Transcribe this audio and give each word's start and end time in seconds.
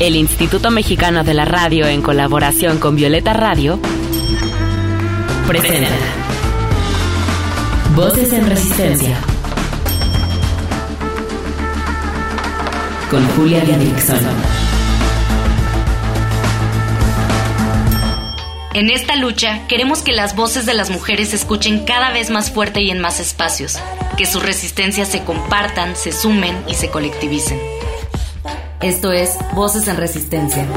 El 0.00 0.16
Instituto 0.16 0.72
Mexicano 0.72 1.22
de 1.22 1.34
la 1.34 1.44
Radio, 1.44 1.86
en 1.86 2.02
colaboración 2.02 2.78
con 2.78 2.96
Violeta 2.96 3.32
Radio, 3.32 3.78
presenta 5.46 5.88
Voces 7.94 8.32
en 8.32 8.48
Resistencia 8.48 9.16
con 13.08 13.24
Julia 13.36 13.60
Dixon. 13.60 14.18
En 18.74 18.90
esta 18.90 19.14
lucha 19.14 19.64
queremos 19.68 20.02
que 20.02 20.10
las 20.10 20.34
voces 20.34 20.66
de 20.66 20.74
las 20.74 20.90
mujeres 20.90 21.28
se 21.28 21.36
escuchen 21.36 21.84
cada 21.84 22.10
vez 22.10 22.30
más 22.30 22.50
fuerte 22.50 22.82
y 22.82 22.90
en 22.90 22.98
más 22.98 23.20
espacios, 23.20 23.78
que 24.16 24.26
sus 24.26 24.42
resistencias 24.42 25.06
se 25.08 25.22
compartan, 25.22 25.94
se 25.94 26.10
sumen 26.10 26.56
y 26.66 26.74
se 26.74 26.90
colectivicen. 26.90 27.73
Esto 28.84 29.12
es 29.12 29.38
Voces 29.54 29.88
en 29.88 29.96
Resistencia. 29.96 30.68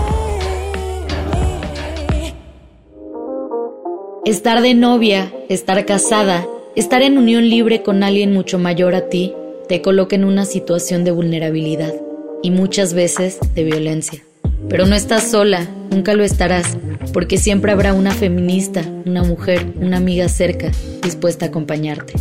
Estar 4.24 4.62
de 4.62 4.74
novia, 4.76 5.34
estar 5.50 5.86
casada, 5.86 6.48
estar 6.78 7.02
en 7.02 7.18
unión 7.18 7.50
libre 7.50 7.84
con 7.84 8.04
alguien 8.04 8.32
mucho 8.32 8.60
mayor 8.60 8.96
a 8.96 9.10
ti, 9.10 9.34
te 9.68 9.82
coloca 9.82 10.16
en 10.16 10.24
una 10.24 10.46
situación 10.46 11.04
de 11.04 11.12
vulnerabilidad 11.12 11.94
y 12.42 12.52
muchas 12.52 12.94
veces 12.94 13.40
de 13.54 13.66
violencia. 13.66 14.24
Pero 14.70 14.86
no 14.86 14.96
estás 14.96 15.30
sola, 15.30 15.68
nunca 15.92 16.14
lo 16.14 16.24
estarás, 16.24 16.78
porque 17.12 17.38
siempre 17.38 17.74
habrá 17.74 17.94
una 17.94 18.12
feminista, 18.12 18.84
una 19.06 19.24
mujer, 19.24 19.66
una 19.82 19.98
amiga 19.98 20.30
cerca, 20.30 20.72
dispuesta 21.04 21.48
a 21.48 21.50
acompañarte. 21.50 22.14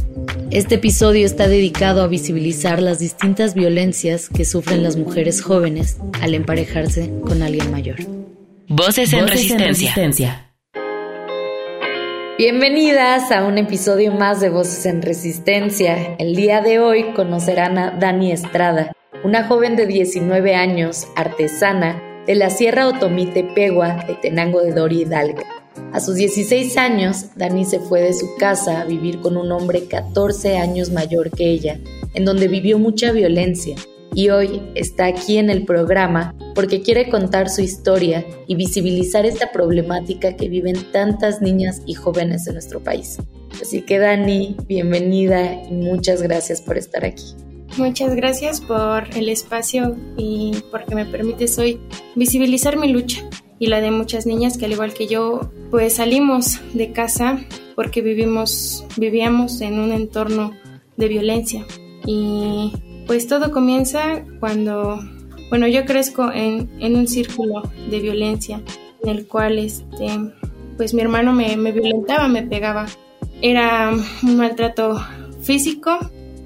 Este 0.51 0.77
episodio 0.77 1.27
está 1.27 1.49
dedicado 1.49 2.03
a 2.03 2.07
visibilizar 2.07 2.81
las 2.81 3.01
distintas 3.01 3.55
violencias 3.55 4.29
que 4.29 4.45
sufren 4.45 4.85
las 4.85 4.97
mujeres 4.97 5.43
jóvenes 5.43 5.99
al 6.23 6.35
emparejarse 6.35 7.11
con 7.23 7.43
alguien 7.43 7.71
mayor. 7.73 7.97
Voces 8.69 9.13
en, 9.13 9.27
resistencia. 9.27 10.53
Bienvenidas 12.39 13.33
a 13.33 13.45
un 13.45 13.59
episodio 13.59 14.13
más 14.13 14.41
de 14.41 14.51
Voces 14.51 14.87
en 14.87 15.03
Resistencia. 15.03 16.15
El 16.19 16.37
día 16.37 16.61
de 16.61 16.79
hoy 16.79 17.13
conocerán 17.15 17.77
a 17.77 17.91
Dani 17.91 18.31
Estrada, 18.31 18.93
una 19.25 19.49
joven 19.49 19.75
de 19.75 19.87
19 19.87 20.55
años, 20.55 21.09
artesana, 21.17 22.01
de 22.27 22.37
la 22.37 22.51
Sierra 22.51 22.87
Otomí 22.87 23.27
Tepegua 23.27 24.05
de 24.07 24.15
Tenango 24.15 24.63
de 24.63 24.73
Dori 24.73 25.03
Hidalgo. 25.03 25.43
A 25.93 26.01
sus 26.01 26.17
16 26.17 26.77
años, 26.77 27.27
Dani 27.37 27.65
se 27.65 27.81
fue 27.81 28.03
de 28.03 28.13
su 28.13 28.37
casa 28.39 28.81
a 28.81 28.85
vivir 28.85 29.21
con 29.21 29.37
un 29.37 29.53
hombre 29.53 29.87
14 29.87 30.59
años 30.59 30.91
mayor 30.91 31.31
que 31.31 31.51
ella, 31.51 31.81
en 32.15 32.25
donde 32.25 32.49
vivió 32.49 32.79
mucha 32.79 33.13
violencia, 33.13 33.77
y 34.15 34.31
hoy 34.31 34.63
está 34.75 35.07
aquí 35.07 35.37
en 35.37 35.51
el 35.51 35.65
programa 35.65 36.35
porque 36.55 36.81
quiere 36.81 37.11
contar 37.11 37.51
su 37.51 37.61
historia 37.61 38.25
y 38.47 38.55
visibilizar 38.55 39.27
esta 39.27 39.53
problemática 39.53 40.37
que 40.37 40.49
viven 40.49 40.77
tantas 40.91 41.43
niñas 41.43 41.83
y 41.85 41.95
jóvenes 41.95 42.47
en 42.47 42.55
nuestro 42.55 42.83
país. 42.83 43.19
Así 43.61 43.83
que 43.83 43.99
Dani, 43.99 44.57
bienvenida 44.67 45.63
y 45.69 45.73
muchas 45.73 46.23
gracias 46.23 46.63
por 46.63 46.79
estar 46.79 47.05
aquí. 47.05 47.35
Muchas 47.77 48.15
gracias 48.15 48.63
por 48.63 49.05
el 49.15 49.29
espacio 49.29 49.97
y 50.17 50.63
porque 50.71 50.95
me 50.95 51.05
permites 51.05 51.59
hoy 51.59 51.79
visibilizar 52.15 52.79
mi 52.79 52.89
lucha 52.89 53.29
y 53.59 53.67
la 53.67 53.81
de 53.81 53.91
muchas 53.91 54.27
niñas 54.27 54.59
que 54.59 54.67
al 54.67 54.73
igual 54.73 54.93
que 54.93 55.07
yo 55.07 55.51
pues 55.71 55.95
salimos 55.95 56.61
de 56.75 56.93
casa 56.93 57.41
porque 57.75 58.03
vivimos 58.03 58.85
vivíamos 58.97 59.61
en 59.61 59.79
un 59.79 59.93
entorno 59.93 60.53
de 60.97 61.09
violencia. 61.09 61.65
Y 62.07 62.73
pues 63.07 63.27
todo 63.27 63.51
comienza 63.53 64.25
cuando 64.41 65.01
bueno 65.51 65.67
yo 65.69 65.85
crezco 65.85 66.33
en, 66.33 66.71
en 66.81 66.97
un 66.97 67.09
círculo 67.09 67.63
de 67.91 68.01
violencia 68.01 68.63
en 69.03 69.11
el 69.11 69.27
cual 69.27 69.59
este 69.59 70.09
pues 70.77 70.93
mi 70.93 71.01
hermano 71.01 71.33
me, 71.33 71.57
me 71.57 71.73
violentaba 71.73 72.29
me 72.29 72.43
pegaba. 72.43 72.87
Era 73.43 73.93
un 74.23 74.37
maltrato 74.37 74.99
físico 75.43 75.99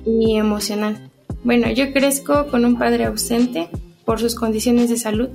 y 0.05 0.37
emocional. 0.37 1.11
Bueno 1.43 1.71
yo 1.71 1.93
crezco 1.93 2.47
con 2.49 2.65
un 2.65 2.79
padre 2.79 3.05
ausente 3.05 3.69
por 4.05 4.21
sus 4.21 4.35
condiciones 4.35 4.91
de 4.91 4.97
salud 4.97 5.31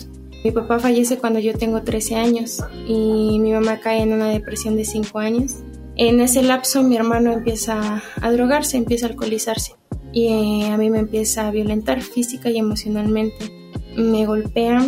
mi 0.45 0.51
papá 0.51 0.77
fallece 0.77 1.17
cuando 1.17 1.39
yo 1.39 1.57
tengo 1.57 1.81
13 1.81 2.17
años 2.17 2.63
y 2.87 3.39
mi 3.39 3.51
mamá 3.51 3.79
cae 3.79 4.03
en 4.03 4.13
una 4.13 4.29
depresión 4.29 4.77
de 4.77 4.85
5 4.85 5.17
años. 5.17 5.55
En 5.95 6.21
ese 6.21 6.43
lapso 6.43 6.83
mi 6.83 6.95
hermano 6.95 7.33
empieza 7.33 8.03
a 8.21 8.31
drogarse, 8.31 8.77
empieza 8.77 9.07
a 9.07 9.09
alcoholizarse 9.09 9.73
y 10.13 10.27
eh, 10.27 10.69
a 10.69 10.77
mí 10.77 10.91
me 10.91 10.99
empieza 10.99 11.47
a 11.47 11.51
violentar 11.51 11.99
física 12.03 12.51
y 12.51 12.59
emocionalmente. 12.59 13.51
Me 13.97 14.27
golpea. 14.27 14.87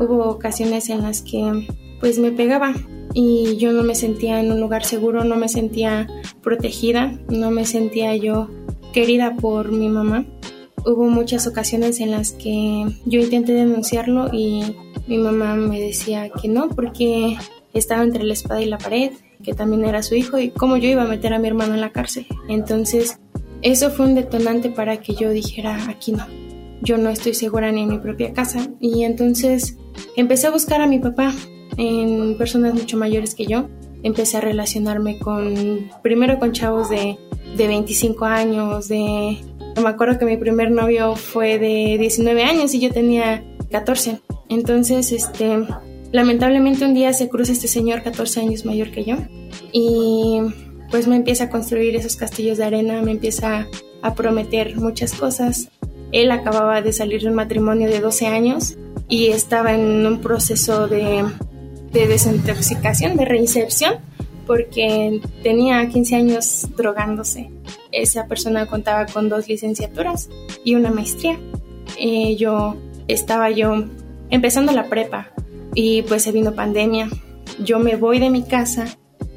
Hubo 0.00 0.24
ocasiones 0.24 0.88
en 0.88 1.02
las 1.02 1.22
que 1.22 1.68
pues 2.00 2.18
me 2.18 2.32
pegaba 2.32 2.74
y 3.14 3.58
yo 3.58 3.70
no 3.70 3.84
me 3.84 3.94
sentía 3.94 4.40
en 4.40 4.50
un 4.50 4.60
lugar 4.60 4.84
seguro, 4.84 5.22
no 5.22 5.36
me 5.36 5.48
sentía 5.48 6.08
protegida, 6.42 7.16
no 7.28 7.52
me 7.52 7.64
sentía 7.64 8.16
yo 8.16 8.50
querida 8.92 9.36
por 9.36 9.70
mi 9.70 9.88
mamá 9.88 10.26
hubo 10.86 11.08
muchas 11.08 11.46
ocasiones 11.46 12.00
en 12.00 12.10
las 12.10 12.32
que 12.32 12.86
yo 13.04 13.20
intenté 13.20 13.52
denunciarlo 13.52 14.30
y 14.32 14.76
mi 15.06 15.18
mamá 15.18 15.54
me 15.54 15.80
decía 15.80 16.30
que 16.30 16.48
no 16.48 16.68
porque 16.68 17.36
estaba 17.74 18.02
entre 18.02 18.24
la 18.24 18.32
espada 18.32 18.62
y 18.62 18.66
la 18.66 18.78
pared, 18.78 19.12
que 19.42 19.54
también 19.54 19.84
era 19.84 20.02
su 20.02 20.14
hijo 20.14 20.38
y 20.38 20.50
cómo 20.50 20.76
yo 20.76 20.88
iba 20.88 21.02
a 21.02 21.08
meter 21.08 21.32
a 21.32 21.38
mi 21.38 21.48
hermano 21.48 21.74
en 21.74 21.80
la 21.80 21.90
cárcel. 21.90 22.26
Entonces, 22.48 23.18
eso 23.62 23.90
fue 23.90 24.06
un 24.06 24.14
detonante 24.14 24.70
para 24.70 24.98
que 24.98 25.14
yo 25.14 25.30
dijera, 25.30 25.88
aquí 25.88 26.12
no, 26.12 26.26
yo 26.82 26.96
no 26.98 27.10
estoy 27.10 27.34
segura 27.34 27.70
ni 27.72 27.82
en 27.82 27.88
mi 27.88 27.98
propia 27.98 28.32
casa. 28.32 28.68
Y 28.80 29.04
entonces 29.04 29.76
empecé 30.16 30.46
a 30.46 30.50
buscar 30.50 30.80
a 30.80 30.86
mi 30.86 30.98
papá 30.98 31.32
en 31.76 32.36
personas 32.38 32.74
mucho 32.74 32.96
mayores 32.96 33.34
que 33.34 33.46
yo. 33.46 33.68
Empecé 34.02 34.38
a 34.38 34.40
relacionarme 34.40 35.18
con, 35.18 35.90
primero 36.02 36.38
con 36.38 36.52
chavos 36.52 36.88
de, 36.88 37.18
de 37.56 37.66
25 37.66 38.24
años, 38.24 38.88
de 38.88 39.36
me 39.80 39.88
acuerdo 39.88 40.18
que 40.18 40.24
mi 40.24 40.36
primer 40.36 40.70
novio 40.70 41.16
fue 41.16 41.58
de 41.58 41.96
19 41.98 42.42
años 42.42 42.74
y 42.74 42.80
yo 42.80 42.90
tenía 42.90 43.44
14. 43.70 44.20
Entonces, 44.48 45.12
este, 45.12 45.64
lamentablemente 46.12 46.84
un 46.84 46.94
día 46.94 47.12
se 47.12 47.28
cruza 47.28 47.52
este 47.52 47.68
señor 47.68 48.02
14 48.02 48.40
años 48.40 48.64
mayor 48.64 48.90
que 48.90 49.04
yo 49.04 49.16
y 49.72 50.40
pues 50.90 51.06
me 51.06 51.16
empieza 51.16 51.44
a 51.44 51.50
construir 51.50 51.94
esos 51.94 52.16
castillos 52.16 52.58
de 52.58 52.64
arena, 52.64 53.00
me 53.02 53.12
empieza 53.12 53.68
a 54.02 54.14
prometer 54.14 54.76
muchas 54.76 55.12
cosas. 55.14 55.68
Él 56.10 56.32
acababa 56.32 56.82
de 56.82 56.92
salir 56.92 57.22
de 57.22 57.28
un 57.28 57.34
matrimonio 57.34 57.88
de 57.88 58.00
12 58.00 58.26
años 58.26 58.76
y 59.08 59.28
estaba 59.28 59.74
en 59.74 60.04
un 60.04 60.20
proceso 60.20 60.88
de, 60.88 61.24
de 61.92 62.06
desintoxicación, 62.08 63.16
de 63.16 63.24
reinserción, 63.24 63.94
porque 64.46 65.20
tenía 65.44 65.88
15 65.88 66.16
años 66.16 66.68
drogándose 66.76 67.50
esa 67.92 68.26
persona 68.26 68.66
contaba 68.66 69.06
con 69.06 69.28
dos 69.28 69.48
licenciaturas 69.48 70.28
y 70.64 70.74
una 70.74 70.90
maestría. 70.90 71.38
Eh, 71.98 72.36
yo 72.36 72.76
estaba 73.08 73.50
yo 73.50 73.84
empezando 74.30 74.72
la 74.72 74.88
prepa 74.88 75.32
y 75.74 76.02
pues 76.02 76.22
se 76.22 76.32
vino 76.32 76.54
pandemia. 76.54 77.08
Yo 77.62 77.78
me 77.78 77.96
voy 77.96 78.18
de 78.18 78.30
mi 78.30 78.42
casa, 78.42 78.86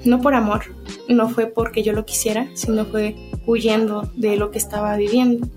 no 0.05 0.21
por 0.21 0.35
amor, 0.35 0.63
no 1.07 1.29
fue 1.29 1.47
porque 1.47 1.83
yo 1.83 1.93
lo 1.93 2.05
quisiera, 2.05 2.47
sino 2.53 2.85
fue 2.85 3.15
huyendo 3.45 4.11
de 4.15 4.37
lo 4.37 4.51
que 4.51 4.57
estaba 4.57 4.95
viviendo. 4.95 5.47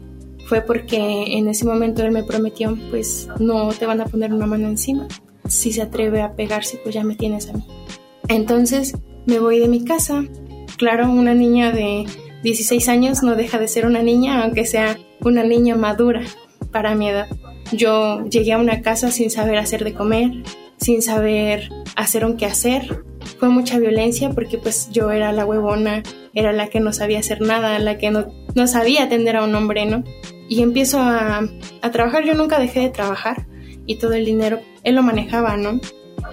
Fue 0.47 0.61
porque 0.61 1.37
en 1.37 1.49
ese 1.49 1.65
momento 1.65 2.05
él 2.05 2.12
me 2.12 2.23
prometió, 2.23 2.79
pues 2.91 3.29
no 3.39 3.69
te 3.73 3.87
van 3.87 4.01
a 4.01 4.06
poner 4.06 4.33
una 4.33 4.47
mano 4.47 4.69
encima. 4.69 5.09
Si 5.49 5.73
se 5.73 5.83
atreve 5.83 6.23
a 6.23 6.35
pegarse, 6.35 6.79
pues 6.83 6.95
ya 6.95 7.05
me 7.05 7.17
tienes 7.17 7.49
a 7.49 7.53
mí. 7.53 7.65
Entonces 8.29 8.97
me 9.27 9.39
voy 9.39 9.59
de 9.59 9.69
mi 9.69 9.85
casa. 9.85 10.25
Claro, 10.77 11.11
una 11.11 11.35
niña 11.35 11.73
de 11.73 12.06
16 12.47 12.89
años 12.89 13.25
no 13.25 13.34
deja 13.34 13.59
de 13.59 13.67
ser 13.67 13.87
una 13.87 14.05
niña, 14.05 14.45
aunque 14.45 14.67
sea 14.67 14.97
una 15.21 15.43
niña 15.43 15.75
madura 15.75 16.23
para 16.71 16.95
mi 16.95 17.09
edad. 17.09 17.27
Yo 17.73 18.25
llegué 18.27 18.53
a 18.53 18.59
una 18.59 18.83
casa 18.83 19.11
sin 19.11 19.31
saber 19.33 19.59
hacer 19.59 19.83
de 19.83 19.95
comer, 19.95 20.44
sin 20.76 21.03
saber 21.03 21.70
hacer 21.97 22.25
un 22.25 22.37
quehacer. 22.37 23.03
Fue 23.41 23.49
mucha 23.49 23.81
violencia 23.81 24.31
porque 24.31 24.59
pues 24.59 24.91
yo 24.93 25.11
era 25.11 25.32
la 25.32 25.44
huevona, 25.44 26.05
era 26.35 26.53
la 26.53 26.69
que 26.69 26.79
no 26.79 26.93
sabía 26.93 27.19
hacer 27.19 27.41
nada, 27.41 27.81
la 27.81 27.99
que 27.99 28.12
no, 28.12 28.29
no 28.55 28.69
sabía 28.69 29.03
atender 29.03 29.35
a 29.35 29.43
un 29.43 29.53
hombre, 29.56 29.85
¿no? 29.85 30.05
Y 30.49 30.62
empiezo 30.62 31.00
a, 31.00 31.49
a 31.82 31.91
trabajar, 31.91 32.25
yo 32.25 32.35
nunca 32.35 32.61
dejé 32.61 32.79
de 32.79 32.91
trabajar 32.91 33.49
y 33.87 33.97
todo 33.97 34.12
el 34.12 34.25
dinero 34.25 34.61
él 34.85 34.94
lo 34.94 35.03
manejaba, 35.03 35.56
¿no? 35.56 35.81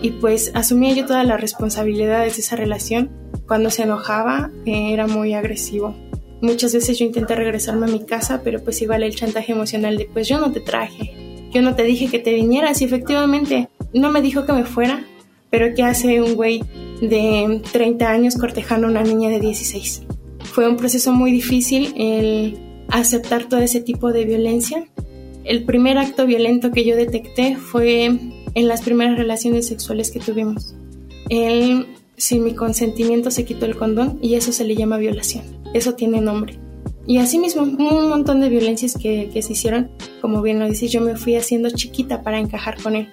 Y 0.02 0.12
pues 0.12 0.52
asumía 0.54 0.94
yo 0.94 1.06
todas 1.06 1.26
las 1.26 1.42
responsabilidades 1.42 2.36
de 2.36 2.42
esa 2.42 2.56
relación. 2.56 3.10
Cuando 3.48 3.70
se 3.70 3.84
enojaba 3.84 4.52
eh, 4.66 4.94
era 4.94 5.08
muy 5.08 5.34
agresivo. 5.34 5.96
Muchas 6.44 6.74
veces 6.74 7.00
yo 7.00 7.06
intenté 7.06 7.36
regresarme 7.36 7.88
a 7.88 7.90
mi 7.90 8.06
casa, 8.06 8.42
pero 8.44 8.63
pues 8.63 8.80
igual 8.84 9.01
el 9.01 9.16
chantaje 9.16 9.54
emocional 9.54 9.98
de 9.98 10.06
pues 10.06 10.28
yo 10.28 10.40
no 10.40 10.51
te 10.51 10.60
traje, 10.60 11.12
yo 11.51 11.63
no 11.63 11.74
te 11.75 11.84
dije 11.84 12.07
que 12.10 12.19
te 12.19 12.34
vinieras 12.36 12.81
y 12.81 12.86
efectivamente 12.86 13.69
no 13.94 14.12
me 14.12 14.22
dijo 14.22 14.45
que 14.45 14.54
me 14.54 14.66
fuera, 14.66 15.04
pero 15.50 15.74
¿qué 15.74 15.81
hace 15.81 16.22
un 16.22 16.36
güey 16.36 16.62
de 17.01 17.62
30 17.72 18.07
años 18.07 18.36
cortejando 18.36 18.86
a 18.86 18.92
una 18.92 19.01
niña 19.01 19.30
de 19.30 19.40
16? 19.40 20.04
Fue 20.44 20.69
un 20.69 20.78
proceso 20.78 21.12
muy 21.12 21.31
difícil 21.31 21.94
el 21.98 22.60
aceptar 22.89 23.46
todo 23.46 23.62
ese 23.62 23.81
tipo 23.81 24.12
de 24.12 24.25
violencia 24.25 24.86
el 25.44 25.66
primer 25.66 25.98
acto 25.98 26.25
violento 26.25 26.72
que 26.72 26.86
yo 26.86 26.96
detecté 26.96 27.57
fue 27.57 28.06
en 28.06 28.68
las 28.68 28.81
primeras 28.81 29.18
relaciones 29.18 29.68
sexuales 29.68 30.10
que 30.10 30.19
tuvimos. 30.19 30.74
Él, 31.30 31.88
sin 32.16 32.44
mi 32.44 32.54
consentimiento, 32.54 33.30
se 33.30 33.44
quitó 33.44 33.66
el 33.66 33.75
condón 33.75 34.19
y 34.22 34.36
eso 34.36 34.51
se 34.51 34.63
le 34.63 34.75
llama 34.75 34.98
violación. 34.98 35.62
Eso 35.74 35.96
tiene 35.96 36.22
nombre. 36.22 36.60
Y 37.06 37.18
asimismo, 37.18 37.64
un 37.64 38.10
montón 38.10 38.40
de 38.40 38.50
violencias 38.50 38.96
que, 38.96 39.30
que 39.34 39.42
se 39.42 39.54
hicieron, 39.54 39.90
como 40.22 40.42
bien 40.42 40.60
lo 40.60 40.70
dices, 40.70 40.92
yo 40.92 41.02
me 41.02 41.16
fui 41.16 41.36
haciendo 41.36 41.70
chiquita 41.70 42.22
para 42.22 42.40
encajar 42.40 42.81
con 42.81 42.96
él. 42.96 43.10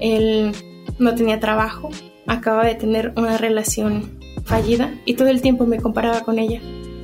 Él 0.00 0.52
no 0.98 1.14
tenía 1.14 1.38
trabajo, 1.38 1.90
acababa 2.26 2.66
de 2.66 2.74
tener 2.74 3.12
una 3.16 3.38
relación 3.38 4.18
fallida 4.44 4.94
y 5.04 5.14
todo 5.14 5.28
el 5.28 5.40
tiempo 5.40 5.66
me 5.66 5.80
comparaba 5.80 6.22
con 6.22 6.38
ella. 6.38 6.60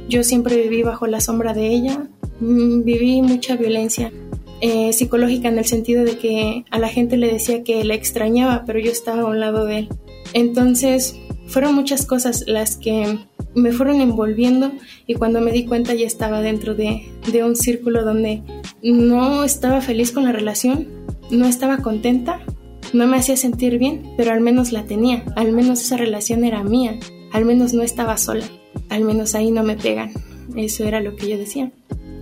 Yo 0.09 0.25
siempre 0.25 0.56
viví 0.56 0.83
bajo 0.83 1.06
la 1.06 1.21
sombra 1.21 1.55
de 1.55 1.69
ella, 1.69 2.09
mm, 2.41 2.83
viví 2.83 3.23
mucha 3.23 3.56
violencia 3.56 4.12
eh, 4.61 4.93
psicológica 4.93 5.49
en 5.49 5.59
el 5.59 5.65
sentido 5.67 6.05
de 6.05 6.17
que 6.19 6.65
a 6.71 6.79
la 6.79 6.89
gente 6.89 7.17
le 7.17 7.31
decía 7.31 7.62
que 7.65 7.85
la 7.85 7.95
extrañaba, 7.95 8.65
pero 8.67 8.79
yo 8.79 8.91
estaba 8.91 9.23
a 9.23 9.27
un 9.27 9.41
lado 9.41 9.67
de 9.67 9.79
él. 9.79 9.89
Entonces, 10.33 11.17
fueron 11.47 11.75
muchas 11.75 12.06
cosas 12.06 12.45
las 12.47 12.77
que 12.77 13.19
me 13.55 13.73
fueron 13.73 14.01
envolviendo 14.01 14.73
y 15.06 15.15
cuando 15.15 15.41
me 15.41 15.53
di 15.53 15.65
cuenta 15.65 15.95
ya 15.95 16.06
estaba 16.06 16.41
dentro 16.41 16.75
de, 16.75 17.09
de 17.31 17.45
un 17.45 17.56
círculo 17.56 18.05
donde 18.05 18.43
no 18.83 19.45
estaba 19.45 19.81
feliz 19.81 20.12
con 20.12 20.25
la 20.25 20.33
relación, 20.33 20.89
no 21.31 21.47
estaba 21.47 21.79
contenta, 21.79 22.41
no 22.93 23.06
me 23.06 23.17
hacía 23.17 23.37
sentir 23.37 23.79
bien, 23.79 24.15
pero 24.17 24.33
al 24.33 24.41
menos 24.41 24.73
la 24.73 24.85
tenía, 24.85 25.25
al 25.37 25.53
menos 25.53 25.81
esa 25.81 25.97
relación 25.97 26.45
era 26.45 26.62
mía, 26.62 26.99
al 27.33 27.45
menos 27.45 27.73
no 27.75 27.83
estaba 27.83 28.17
sola, 28.17 28.45
al 28.89 29.05
menos 29.05 29.35
ahí 29.35 29.51
no 29.51 29.62
me 29.62 29.77
pegan, 29.77 30.12
eso 30.56 30.85
era 30.85 31.01
lo 31.01 31.17
que 31.17 31.29
yo 31.29 31.39
decía. 31.39 31.73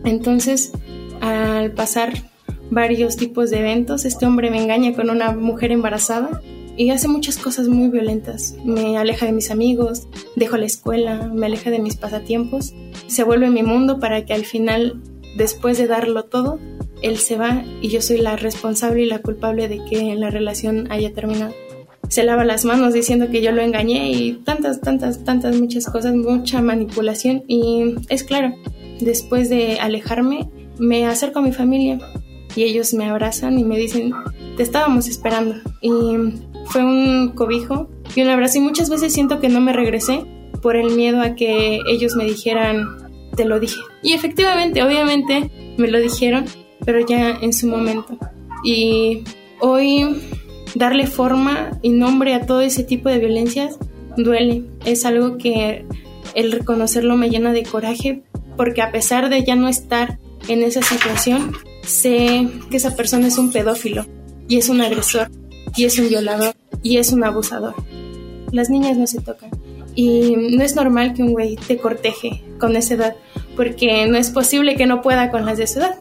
Entonces, 0.05 0.73
al 1.21 1.73
pasar 1.73 2.13
varios 2.71 3.17
tipos 3.17 3.51
de 3.51 3.61
eventos, 3.61 4.05
este 4.05 4.27
hombre 4.27 4.51
me 4.51 4.63
engaña 4.63 4.95
con 4.95 5.11
una 5.11 5.33
mujer 5.33 5.73
embarazada 5.73 6.41
y 6.83 6.91
hace 6.91 7.07
muchas 7.07 7.39
cosas 7.39 7.69
muy 7.69 7.89
violentas. 7.89 8.57
Me 8.65 8.99
aleja 8.99 9.25
de 9.25 9.31
mis 9.31 9.53
amigos, 9.53 10.09
dejo 10.35 10.57
la 10.57 10.67
escuela, 10.67 11.31
me 11.33 11.47
aleja 11.47 11.71
de 11.71 11.79
mis 11.79 11.95
pasatiempos, 11.95 12.75
se 13.07 13.23
vuelve 13.23 13.51
mi 13.51 13.63
mundo 13.63 14.01
para 14.01 14.25
que 14.25 14.35
al 14.35 14.45
final, 14.45 15.01
después 15.37 15.79
de 15.79 15.87
darlo 15.87 16.25
todo, 16.25 16.59
él 17.01 17.19
se 17.19 17.37
va 17.37 17.65
y 17.81 17.89
yo 17.89 18.03
soy 18.03 18.19
la 18.19 18.35
responsable 18.37 19.03
y 19.03 19.07
la 19.07 19.21
culpable 19.21 19.69
de 19.69 19.81
que 19.89 20.13
la 20.17 20.31
relación 20.31 20.91
haya 20.91 21.13
terminado. 21.13 21.55
Se 22.09 22.25
lava 22.25 22.45
las 22.45 22.65
manos 22.65 22.93
diciendo 22.93 23.31
que 23.31 23.43
yo 23.43 23.53
lo 23.53 23.63
engañé 23.63 24.11
y 24.11 24.33
tantas, 24.45 24.81
tantas, 24.81 25.23
tantas, 25.23 25.61
muchas 25.61 25.87
cosas, 25.87 26.17
mucha 26.17 26.63
manipulación 26.63 27.45
y 27.47 27.95
es 28.09 28.25
claro, 28.25 28.57
después 29.01 29.49
de 29.49 29.79
alejarme, 29.79 30.49
me 30.81 31.07
acerco 31.07 31.39
a 31.39 31.43
mi 31.43 31.53
familia 31.53 32.01
y 32.57 32.65
ellos 32.65 32.93
me 32.93 33.05
abrazan 33.05 33.57
y 33.57 33.63
me 33.63 33.79
dicen, 33.79 34.13
te 34.57 34.65
estábamos 34.65 35.07
esperando. 35.07 35.55
Y 35.81 35.91
fue 36.67 36.85
un 36.85 37.33
cobijo 37.35 37.89
y 38.15 38.23
un 38.23 38.29
abrazo 38.29 38.59
y 38.59 38.63
muchas 38.63 38.91
veces 38.91 39.13
siento 39.13 39.41
que 39.41 39.49
no 39.49 39.61
me 39.61 39.73
regresé 39.73 40.25
por 40.61 40.77
el 40.77 40.95
miedo 40.95 41.21
a 41.21 41.35
que 41.35 41.81
ellos 41.89 42.15
me 42.15 42.25
dijeran, 42.25 42.87
te 43.37 43.45
lo 43.45 43.59
dije. 43.59 43.81
Y 44.03 44.13
efectivamente, 44.13 44.83
obviamente 44.83 45.51
me 45.77 45.89
lo 45.89 46.01
dijeron, 46.01 46.45
pero 46.85 47.05
ya 47.07 47.31
en 47.41 47.53
su 47.53 47.67
momento. 47.67 48.17
Y 48.65 49.25
hoy 49.61 50.17
darle 50.75 51.07
forma 51.07 51.79
y 51.83 51.91
nombre 51.91 52.35
a 52.35 52.47
todo 52.47 52.61
ese 52.61 52.85
tipo 52.85 53.09
de 53.09 53.19
violencias 53.19 53.79
duele. 54.17 54.65
Es 54.85 55.05
algo 55.05 55.37
que 55.37 55.85
el 56.35 56.53
reconocerlo 56.53 57.17
me 57.17 57.31
llena 57.31 57.53
de 57.53 57.65
coraje 57.65 58.23
porque 58.57 58.83
a 58.83 58.93
pesar 58.93 59.29
de 59.31 59.45
ya 59.45 59.57
no 59.57 59.69
estar 59.69 60.19
en 60.49 60.63
esa 60.63 60.83
situación, 60.83 61.53
sé 61.83 62.49
que 62.71 62.77
esa 62.77 62.95
persona 62.95 63.27
es 63.27 63.39
un 63.39 63.53
pedófilo 63.53 64.07
y 64.49 64.59
es 64.59 64.69
un 64.69 64.81
agresor 64.81 65.31
y 65.77 65.85
es 65.85 65.99
un 65.99 66.09
violador 66.09 66.55
y 66.83 66.99
es 66.99 67.13
un 67.13 67.25
abusador. 67.25 67.75
Las 68.51 68.71
niñas 68.71 68.97
no 68.97 69.07
se 69.07 69.21
tocan 69.21 69.51
y 69.95 70.35
no 70.37 70.63
es 70.63 70.77
normal 70.77 71.15
que 71.15 71.23
un 71.23 71.33
güey 71.33 71.57
te 71.57 71.77
corteje 71.77 72.43
con 72.59 72.77
esa 72.77 72.95
edad 72.95 73.17
porque 73.57 74.07
no 74.07 74.17
es 74.17 74.31
posible 74.31 74.77
que 74.77 74.87
no 74.87 75.03
pueda 75.03 75.31
con 75.31 75.45
las 75.47 75.59
de 75.59 75.67
su 75.67 75.79
edad. 75.81 76.01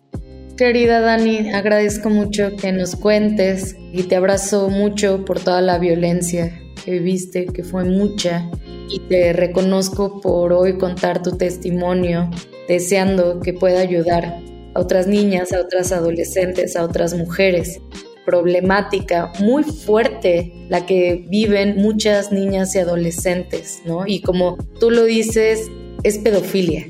Querida 0.57 0.99
Dani, 0.99 1.49
agradezco 1.51 2.09
mucho 2.09 2.55
que 2.55 2.71
nos 2.71 2.95
cuentes 2.95 3.75
y 3.91 4.03
te 4.03 4.15
abrazo 4.15 4.69
mucho 4.69 5.25
por 5.25 5.39
toda 5.39 5.61
la 5.61 5.79
violencia 5.79 6.61
que 6.83 6.91
viviste, 6.91 7.45
que 7.45 7.63
fue 7.63 7.83
mucha, 7.83 8.49
y 8.89 8.99
te 8.99 9.33
reconozco 9.33 10.21
por 10.21 10.53
hoy 10.53 10.77
contar 10.77 11.23
tu 11.23 11.37
testimonio, 11.37 12.29
deseando 12.67 13.39
que 13.39 13.53
pueda 13.53 13.79
ayudar 13.79 14.39
a 14.73 14.79
otras 14.79 15.07
niñas, 15.07 15.53
a 15.53 15.61
otras 15.61 15.91
adolescentes, 15.91 16.75
a 16.75 16.83
otras 16.83 17.13
mujeres. 17.13 17.79
Problemática 18.25 19.31
muy 19.39 19.63
fuerte 19.63 20.53
la 20.69 20.85
que 20.85 21.25
viven 21.29 21.77
muchas 21.77 22.31
niñas 22.31 22.75
y 22.75 22.79
adolescentes, 22.79 23.81
¿no? 23.85 24.05
Y 24.05 24.21
como 24.21 24.57
tú 24.79 24.91
lo 24.91 25.03
dices, 25.05 25.69
es 26.03 26.17
pedofilia, 26.19 26.87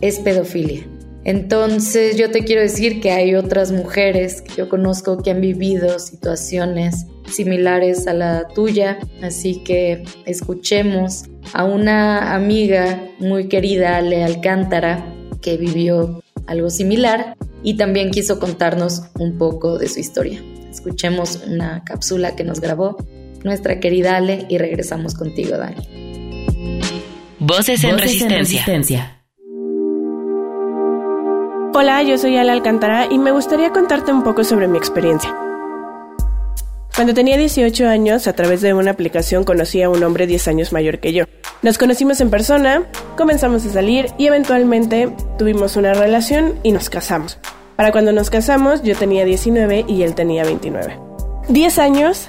es 0.00 0.18
pedofilia. 0.20 0.86
Entonces 1.24 2.16
yo 2.16 2.30
te 2.30 2.44
quiero 2.44 2.62
decir 2.62 3.00
que 3.00 3.10
hay 3.10 3.34
otras 3.34 3.72
mujeres 3.72 4.40
que 4.40 4.54
yo 4.54 4.68
conozco 4.68 5.22
que 5.22 5.30
han 5.30 5.40
vivido 5.40 5.98
situaciones 5.98 7.06
similares 7.30 8.06
a 8.06 8.14
la 8.14 8.48
tuya, 8.48 8.98
así 9.22 9.62
que 9.62 10.04
escuchemos 10.24 11.24
a 11.52 11.64
una 11.64 12.34
amiga 12.34 13.02
muy 13.18 13.48
querida, 13.48 13.96
Ale 13.96 14.24
Alcántara, 14.24 15.04
que 15.42 15.56
vivió 15.56 16.22
algo 16.46 16.70
similar 16.70 17.36
y 17.62 17.76
también 17.76 18.10
quiso 18.10 18.38
contarnos 18.38 19.02
un 19.18 19.36
poco 19.36 19.78
de 19.78 19.88
su 19.88 20.00
historia. 20.00 20.42
Escuchemos 20.78 21.42
una 21.44 21.82
cápsula 21.82 22.36
que 22.36 22.44
nos 22.44 22.60
grabó 22.60 22.96
nuestra 23.42 23.80
querida 23.80 24.16
Ale 24.16 24.46
y 24.48 24.58
regresamos 24.58 25.14
contigo, 25.14 25.56
Dani. 25.56 25.74
Voces 27.40 27.82
en, 27.82 27.98
resistencia. 27.98 29.24
Hola, 31.74 32.04
yo 32.04 32.16
soy 32.16 32.36
Ale 32.36 32.52
Alcántara 32.52 33.08
y 33.10 33.18
me 33.18 33.32
gustaría 33.32 33.72
contarte 33.72 34.12
un 34.12 34.22
poco 34.22 34.44
sobre 34.44 34.68
mi 34.68 34.78
experiencia. 34.78 35.36
Cuando 36.94 37.12
tenía 37.12 37.36
18 37.36 37.88
años, 37.88 38.28
a 38.28 38.34
través 38.34 38.60
de 38.60 38.72
una 38.72 38.92
aplicación 38.92 39.42
conocí 39.42 39.82
a 39.82 39.90
un 39.90 40.04
hombre 40.04 40.28
10 40.28 40.46
años 40.46 40.72
mayor 40.72 41.00
que 41.00 41.12
yo. 41.12 41.24
Nos 41.60 41.76
conocimos 41.76 42.20
en 42.20 42.30
persona, 42.30 42.84
comenzamos 43.16 43.66
a 43.66 43.70
salir 43.70 44.12
y 44.16 44.28
eventualmente 44.28 45.12
tuvimos 45.40 45.74
una 45.74 45.92
relación 45.94 46.54
y 46.62 46.70
nos 46.70 46.88
casamos. 46.88 47.40
Para 47.78 47.92
cuando 47.92 48.10
nos 48.10 48.28
casamos 48.28 48.82
yo 48.82 48.96
tenía 48.96 49.24
19 49.24 49.84
y 49.86 50.02
él 50.02 50.16
tenía 50.16 50.42
29. 50.42 50.98
10 51.48 51.78
años 51.78 52.28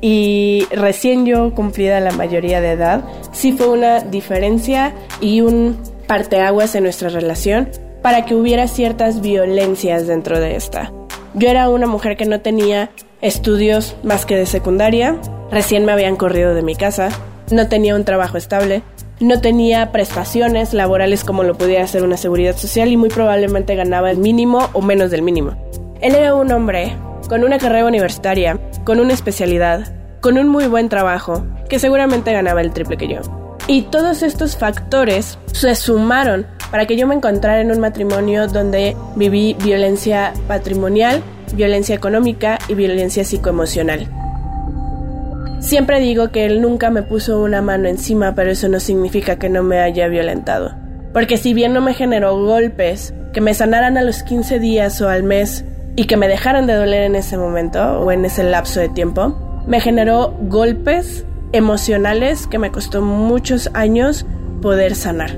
y 0.00 0.68
recién 0.70 1.26
yo 1.26 1.52
cumplida 1.52 1.98
la 1.98 2.12
mayoría 2.12 2.60
de 2.60 2.70
edad, 2.70 3.02
sí 3.32 3.50
fue 3.50 3.70
una 3.70 4.02
diferencia 4.02 4.94
y 5.20 5.40
un 5.40 5.76
parteaguas 6.06 6.76
en 6.76 6.84
nuestra 6.84 7.08
relación 7.08 7.70
para 8.02 8.24
que 8.24 8.36
hubiera 8.36 8.68
ciertas 8.68 9.20
violencias 9.20 10.06
dentro 10.06 10.38
de 10.38 10.54
esta. 10.54 10.92
Yo 11.34 11.48
era 11.48 11.68
una 11.70 11.88
mujer 11.88 12.16
que 12.16 12.26
no 12.26 12.40
tenía 12.40 12.92
estudios 13.20 13.96
más 14.04 14.24
que 14.24 14.36
de 14.36 14.46
secundaria, 14.46 15.16
recién 15.50 15.84
me 15.84 15.90
habían 15.90 16.14
corrido 16.14 16.54
de 16.54 16.62
mi 16.62 16.76
casa, 16.76 17.08
no 17.50 17.68
tenía 17.68 17.96
un 17.96 18.04
trabajo 18.04 18.36
estable, 18.36 18.84
no 19.20 19.40
tenía 19.40 19.92
prestaciones 19.92 20.74
laborales 20.74 21.24
como 21.24 21.42
lo 21.44 21.54
podía 21.54 21.82
hacer 21.82 22.02
una 22.02 22.16
seguridad 22.16 22.56
social 22.56 22.90
y 22.90 22.96
muy 22.96 23.08
probablemente 23.08 23.74
ganaba 23.76 24.10
el 24.10 24.18
mínimo 24.18 24.68
o 24.72 24.82
menos 24.82 25.10
del 25.10 25.22
mínimo. 25.22 25.56
Él 26.00 26.14
era 26.14 26.34
un 26.34 26.50
hombre 26.52 26.96
con 27.28 27.44
una 27.44 27.58
carrera 27.58 27.86
universitaria, 27.86 28.58
con 28.84 29.00
una 29.00 29.14
especialidad, 29.14 29.94
con 30.20 30.38
un 30.38 30.48
muy 30.48 30.66
buen 30.66 30.88
trabajo, 30.88 31.44
que 31.68 31.78
seguramente 31.78 32.32
ganaba 32.32 32.60
el 32.60 32.72
triple 32.72 32.96
que 32.96 33.08
yo. 33.08 33.20
Y 33.66 33.82
todos 33.82 34.22
estos 34.22 34.56
factores 34.56 35.38
se 35.52 35.74
sumaron 35.74 36.46
para 36.70 36.86
que 36.86 36.96
yo 36.96 37.06
me 37.06 37.14
encontrara 37.14 37.60
en 37.60 37.70
un 37.70 37.80
matrimonio 37.80 38.46
donde 38.48 38.96
viví 39.16 39.56
violencia 39.62 40.34
patrimonial, 40.48 41.22
violencia 41.54 41.94
económica 41.94 42.58
y 42.68 42.74
violencia 42.74 43.24
psicoemocional. 43.24 44.23
Siempre 45.64 45.98
digo 45.98 46.28
que 46.28 46.44
él 46.44 46.60
nunca 46.60 46.90
me 46.90 47.02
puso 47.02 47.42
una 47.42 47.62
mano 47.62 47.88
encima, 47.88 48.34
pero 48.34 48.50
eso 48.50 48.68
no 48.68 48.80
significa 48.80 49.36
que 49.36 49.48
no 49.48 49.62
me 49.62 49.80
haya 49.80 50.08
violentado. 50.08 50.74
Porque 51.14 51.38
si 51.38 51.54
bien 51.54 51.72
no 51.72 51.80
me 51.80 51.94
generó 51.94 52.38
golpes 52.38 53.14
que 53.32 53.40
me 53.40 53.54
sanaran 53.54 53.96
a 53.96 54.02
los 54.02 54.22
15 54.24 54.58
días 54.58 55.00
o 55.00 55.08
al 55.08 55.22
mes 55.22 55.64
y 55.96 56.04
que 56.04 56.18
me 56.18 56.28
dejaran 56.28 56.66
de 56.66 56.74
doler 56.74 57.04
en 57.04 57.16
ese 57.16 57.38
momento 57.38 57.82
o 58.00 58.12
en 58.12 58.26
ese 58.26 58.44
lapso 58.44 58.78
de 58.78 58.90
tiempo, 58.90 59.62
me 59.66 59.80
generó 59.80 60.36
golpes 60.42 61.24
emocionales 61.52 62.46
que 62.46 62.58
me 62.58 62.70
costó 62.70 63.00
muchos 63.00 63.70
años 63.72 64.26
poder 64.60 64.94
sanar. 64.94 65.30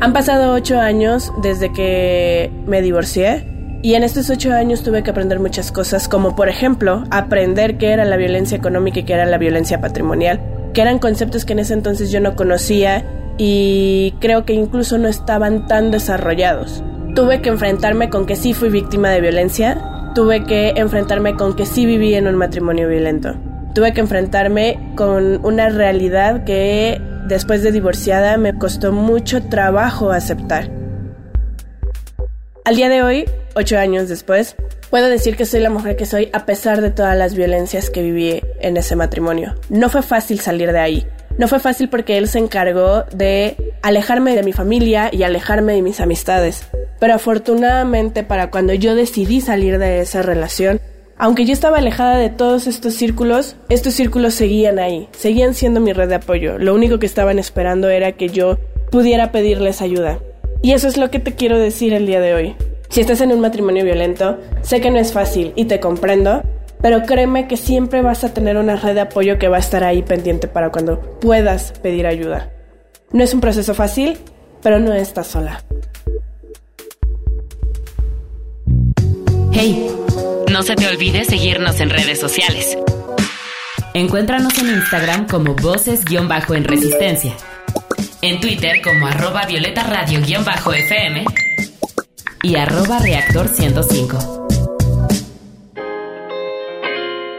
Han 0.00 0.12
pasado 0.12 0.54
ocho 0.54 0.80
años 0.80 1.32
desde 1.40 1.72
que 1.72 2.50
me 2.66 2.82
divorcié 2.82 3.46
y 3.82 3.94
en 3.94 4.02
estos 4.02 4.30
ocho 4.30 4.52
años 4.52 4.82
tuve 4.82 5.02
que 5.02 5.10
aprender 5.10 5.40
muchas 5.40 5.72
cosas, 5.72 6.08
como 6.08 6.34
por 6.36 6.48
ejemplo 6.48 7.04
aprender 7.10 7.78
qué 7.78 7.90
era 7.92 8.04
la 8.04 8.16
violencia 8.16 8.56
económica 8.56 9.00
y 9.00 9.04
qué 9.04 9.14
era 9.14 9.26
la 9.26 9.38
violencia 9.38 9.80
patrimonial, 9.80 10.40
que 10.74 10.82
eran 10.82 10.98
conceptos 10.98 11.44
que 11.44 11.52
en 11.52 11.60
ese 11.60 11.74
entonces 11.74 12.10
yo 12.10 12.20
no 12.20 12.36
conocía 12.36 13.04
y 13.38 14.14
creo 14.20 14.44
que 14.44 14.52
incluso 14.52 14.98
no 14.98 15.08
estaban 15.08 15.66
tan 15.66 15.90
desarrollados. 15.90 16.82
Tuve 17.14 17.40
que 17.40 17.48
enfrentarme 17.48 18.10
con 18.10 18.26
que 18.26 18.36
sí 18.36 18.52
fui 18.52 18.68
víctima 18.68 19.10
de 19.10 19.20
violencia 19.20 19.94
tuve 20.18 20.44
que 20.44 20.70
enfrentarme 20.70 21.36
con 21.36 21.54
que 21.54 21.64
sí 21.64 21.86
viví 21.86 22.14
en 22.14 22.26
un 22.26 22.34
matrimonio 22.34 22.88
violento. 22.88 23.36
Tuve 23.72 23.92
que 23.92 24.00
enfrentarme 24.00 24.92
con 24.96 25.44
una 25.44 25.68
realidad 25.68 26.42
que 26.42 27.00
después 27.28 27.62
de 27.62 27.70
divorciada 27.70 28.36
me 28.36 28.58
costó 28.58 28.90
mucho 28.90 29.44
trabajo 29.44 30.10
aceptar. 30.10 30.70
Al 32.64 32.74
día 32.74 32.88
de 32.88 33.04
hoy, 33.04 33.26
ocho 33.58 33.76
años 33.76 34.08
después, 34.08 34.54
puedo 34.88 35.08
decir 35.08 35.36
que 35.36 35.44
soy 35.44 35.60
la 35.60 35.70
mujer 35.70 35.96
que 35.96 36.06
soy 36.06 36.30
a 36.32 36.46
pesar 36.46 36.80
de 36.80 36.90
todas 36.90 37.16
las 37.16 37.34
violencias 37.34 37.90
que 37.90 38.02
viví 38.02 38.40
en 38.60 38.76
ese 38.76 38.94
matrimonio. 38.94 39.56
No 39.68 39.90
fue 39.90 40.02
fácil 40.02 40.38
salir 40.38 40.72
de 40.72 40.78
ahí. 40.78 41.06
No 41.38 41.48
fue 41.48 41.58
fácil 41.58 41.88
porque 41.88 42.18
él 42.18 42.28
se 42.28 42.38
encargó 42.38 43.04
de 43.12 43.74
alejarme 43.82 44.34
de 44.34 44.42
mi 44.42 44.52
familia 44.52 45.10
y 45.12 45.24
alejarme 45.24 45.74
de 45.74 45.82
mis 45.82 46.00
amistades. 46.00 46.66
Pero 47.00 47.14
afortunadamente 47.14 48.22
para 48.22 48.50
cuando 48.50 48.74
yo 48.74 48.94
decidí 48.94 49.40
salir 49.40 49.78
de 49.78 50.00
esa 50.00 50.22
relación, 50.22 50.80
aunque 51.16 51.44
yo 51.44 51.52
estaba 51.52 51.78
alejada 51.78 52.16
de 52.16 52.30
todos 52.30 52.68
estos 52.68 52.94
círculos, 52.94 53.56
estos 53.68 53.94
círculos 53.94 54.34
seguían 54.34 54.78
ahí, 54.78 55.08
seguían 55.12 55.54
siendo 55.54 55.80
mi 55.80 55.92
red 55.92 56.08
de 56.08 56.14
apoyo. 56.14 56.58
Lo 56.58 56.74
único 56.74 57.00
que 57.00 57.06
estaban 57.06 57.40
esperando 57.40 57.88
era 57.88 58.12
que 58.12 58.28
yo 58.28 58.58
pudiera 58.92 59.32
pedirles 59.32 59.82
ayuda. 59.82 60.20
Y 60.62 60.72
eso 60.72 60.88
es 60.88 60.96
lo 60.96 61.10
que 61.10 61.18
te 61.18 61.34
quiero 61.34 61.58
decir 61.58 61.92
el 61.92 62.06
día 62.06 62.20
de 62.20 62.34
hoy. 62.34 62.56
Si 62.90 63.02
estás 63.02 63.20
en 63.20 63.32
un 63.32 63.40
matrimonio 63.40 63.84
violento, 63.84 64.38
sé 64.62 64.80
que 64.80 64.90
no 64.90 64.98
es 64.98 65.12
fácil 65.12 65.52
y 65.56 65.66
te 65.66 65.78
comprendo, 65.78 66.42
pero 66.80 67.02
créeme 67.02 67.46
que 67.46 67.56
siempre 67.56 68.02
vas 68.02 68.24
a 68.24 68.32
tener 68.32 68.56
una 68.56 68.76
red 68.76 68.94
de 68.94 69.02
apoyo 69.02 69.38
que 69.38 69.48
va 69.48 69.58
a 69.58 69.60
estar 69.60 69.84
ahí 69.84 70.02
pendiente 70.02 70.48
para 70.48 70.70
cuando 70.70 71.00
puedas 71.20 71.72
pedir 71.82 72.06
ayuda. 72.06 72.50
No 73.12 73.22
es 73.22 73.34
un 73.34 73.40
proceso 73.40 73.74
fácil, 73.74 74.18
pero 74.62 74.78
no 74.78 74.94
estás 74.94 75.26
sola. 75.26 75.62
Hey, 79.52 79.90
no 80.50 80.62
se 80.62 80.74
te 80.74 80.86
olvide 80.86 81.24
seguirnos 81.24 81.80
en 81.80 81.90
redes 81.90 82.18
sociales. 82.18 82.78
Encuéntranos 83.92 84.56
en 84.58 84.68
Instagram 84.68 85.26
como 85.26 85.54
voces-en 85.54 86.64
resistencia. 86.64 87.34
En 88.22 88.40
Twitter 88.40 88.80
como 88.82 89.06
arroba 89.06 89.44
violeta 89.46 89.82
radio-fm 89.82 91.24
y 92.42 92.56
arroba 92.56 92.98
reactor 93.00 93.48
105. 93.48 94.46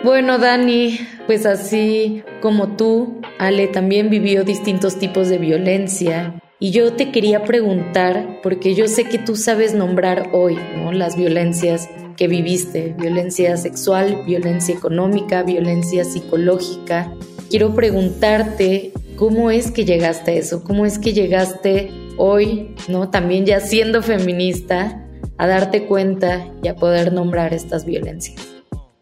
Bueno, 0.03 0.37
Dani, 0.37 0.99
pues 1.27 1.45
así 1.45 2.23
como 2.41 2.75
tú, 2.75 3.21
Ale 3.37 3.67
también 3.67 4.09
vivió 4.09 4.43
distintos 4.43 4.97
tipos 4.97 5.29
de 5.29 5.37
violencia. 5.37 6.41
Y 6.61 6.71
yo 6.71 6.93
te 6.93 7.11
quería 7.11 7.43
preguntar, 7.43 8.39
porque 8.43 8.75
yo 8.75 8.87
sé 8.87 9.05
que 9.05 9.17
tú 9.17 9.35
sabes 9.35 9.73
nombrar 9.73 10.29
hoy, 10.33 10.57
¿no? 10.75 10.91
Las 10.91 11.15
violencias 11.15 11.89
que 12.17 12.27
viviste, 12.27 12.95
violencia 12.97 13.55
sexual, 13.55 14.23
violencia 14.25 14.75
económica, 14.75 15.43
violencia 15.43 16.03
psicológica. 16.03 17.13
Quiero 17.49 17.73
preguntarte 17.73 18.91
cómo 19.15 19.51
es 19.51 19.71
que 19.71 19.85
llegaste 19.85 20.31
a 20.31 20.33
eso, 20.35 20.63
cómo 20.63 20.85
es 20.85 20.99
que 20.99 21.13
llegaste 21.13 21.91
hoy, 22.19 22.75
¿no? 22.87 23.09
También 23.09 23.45
ya 23.45 23.61
siendo 23.61 24.03
feminista, 24.03 25.05
a 25.37 25.47
darte 25.47 25.85
cuenta 25.85 26.45
y 26.61 26.67
a 26.67 26.75
poder 26.75 27.13
nombrar 27.13 27.53
estas 27.53 27.85
violencias. 27.85 28.37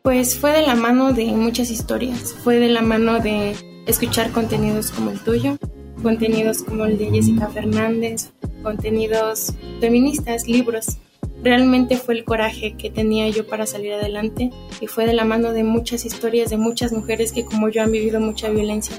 Pues 0.04 0.38
fue 0.38 0.52
de 0.54 0.62
la 0.62 0.76
mano 0.76 1.12
de 1.12 1.26
muchas 1.26 1.72
historias, 1.72 2.34
fue 2.44 2.60
de 2.60 2.70
la 2.70 2.82
mano 2.82 3.20
de 3.20 3.56
escuchar 3.88 4.32
contenidos 4.32 4.92
como 4.92 5.10
el 5.10 5.20
tuyo, 5.20 5.58
contenidos 6.02 6.64
como 6.64 6.86
el 6.86 6.98
de 6.98 7.10
Jessica 7.10 7.48
Fernández, 7.48 8.30
contenidos 8.62 9.54
feministas, 9.82 10.48
libros. 10.48 10.98
Realmente 11.44 11.98
fue 11.98 12.14
el 12.16 12.24
coraje 12.24 12.76
que 12.78 12.90
tenía 12.90 13.28
yo 13.30 13.48
para 13.48 13.66
salir 13.66 13.94
adelante 13.94 14.52
y 14.80 14.88
fue 14.88 15.08
de 15.08 15.14
la 15.14 15.26
mano 15.26 15.54
de 15.54 15.64
muchas 15.64 16.06
historias 16.06 16.50
de 16.52 16.58
muchas 16.58 16.94
mujeres 16.94 17.32
que 17.32 17.46
como 17.46 17.70
yo 17.70 17.82
han 17.82 17.92
vivido 17.92 18.20
mucha 18.20 18.50
violencia. 18.50 18.96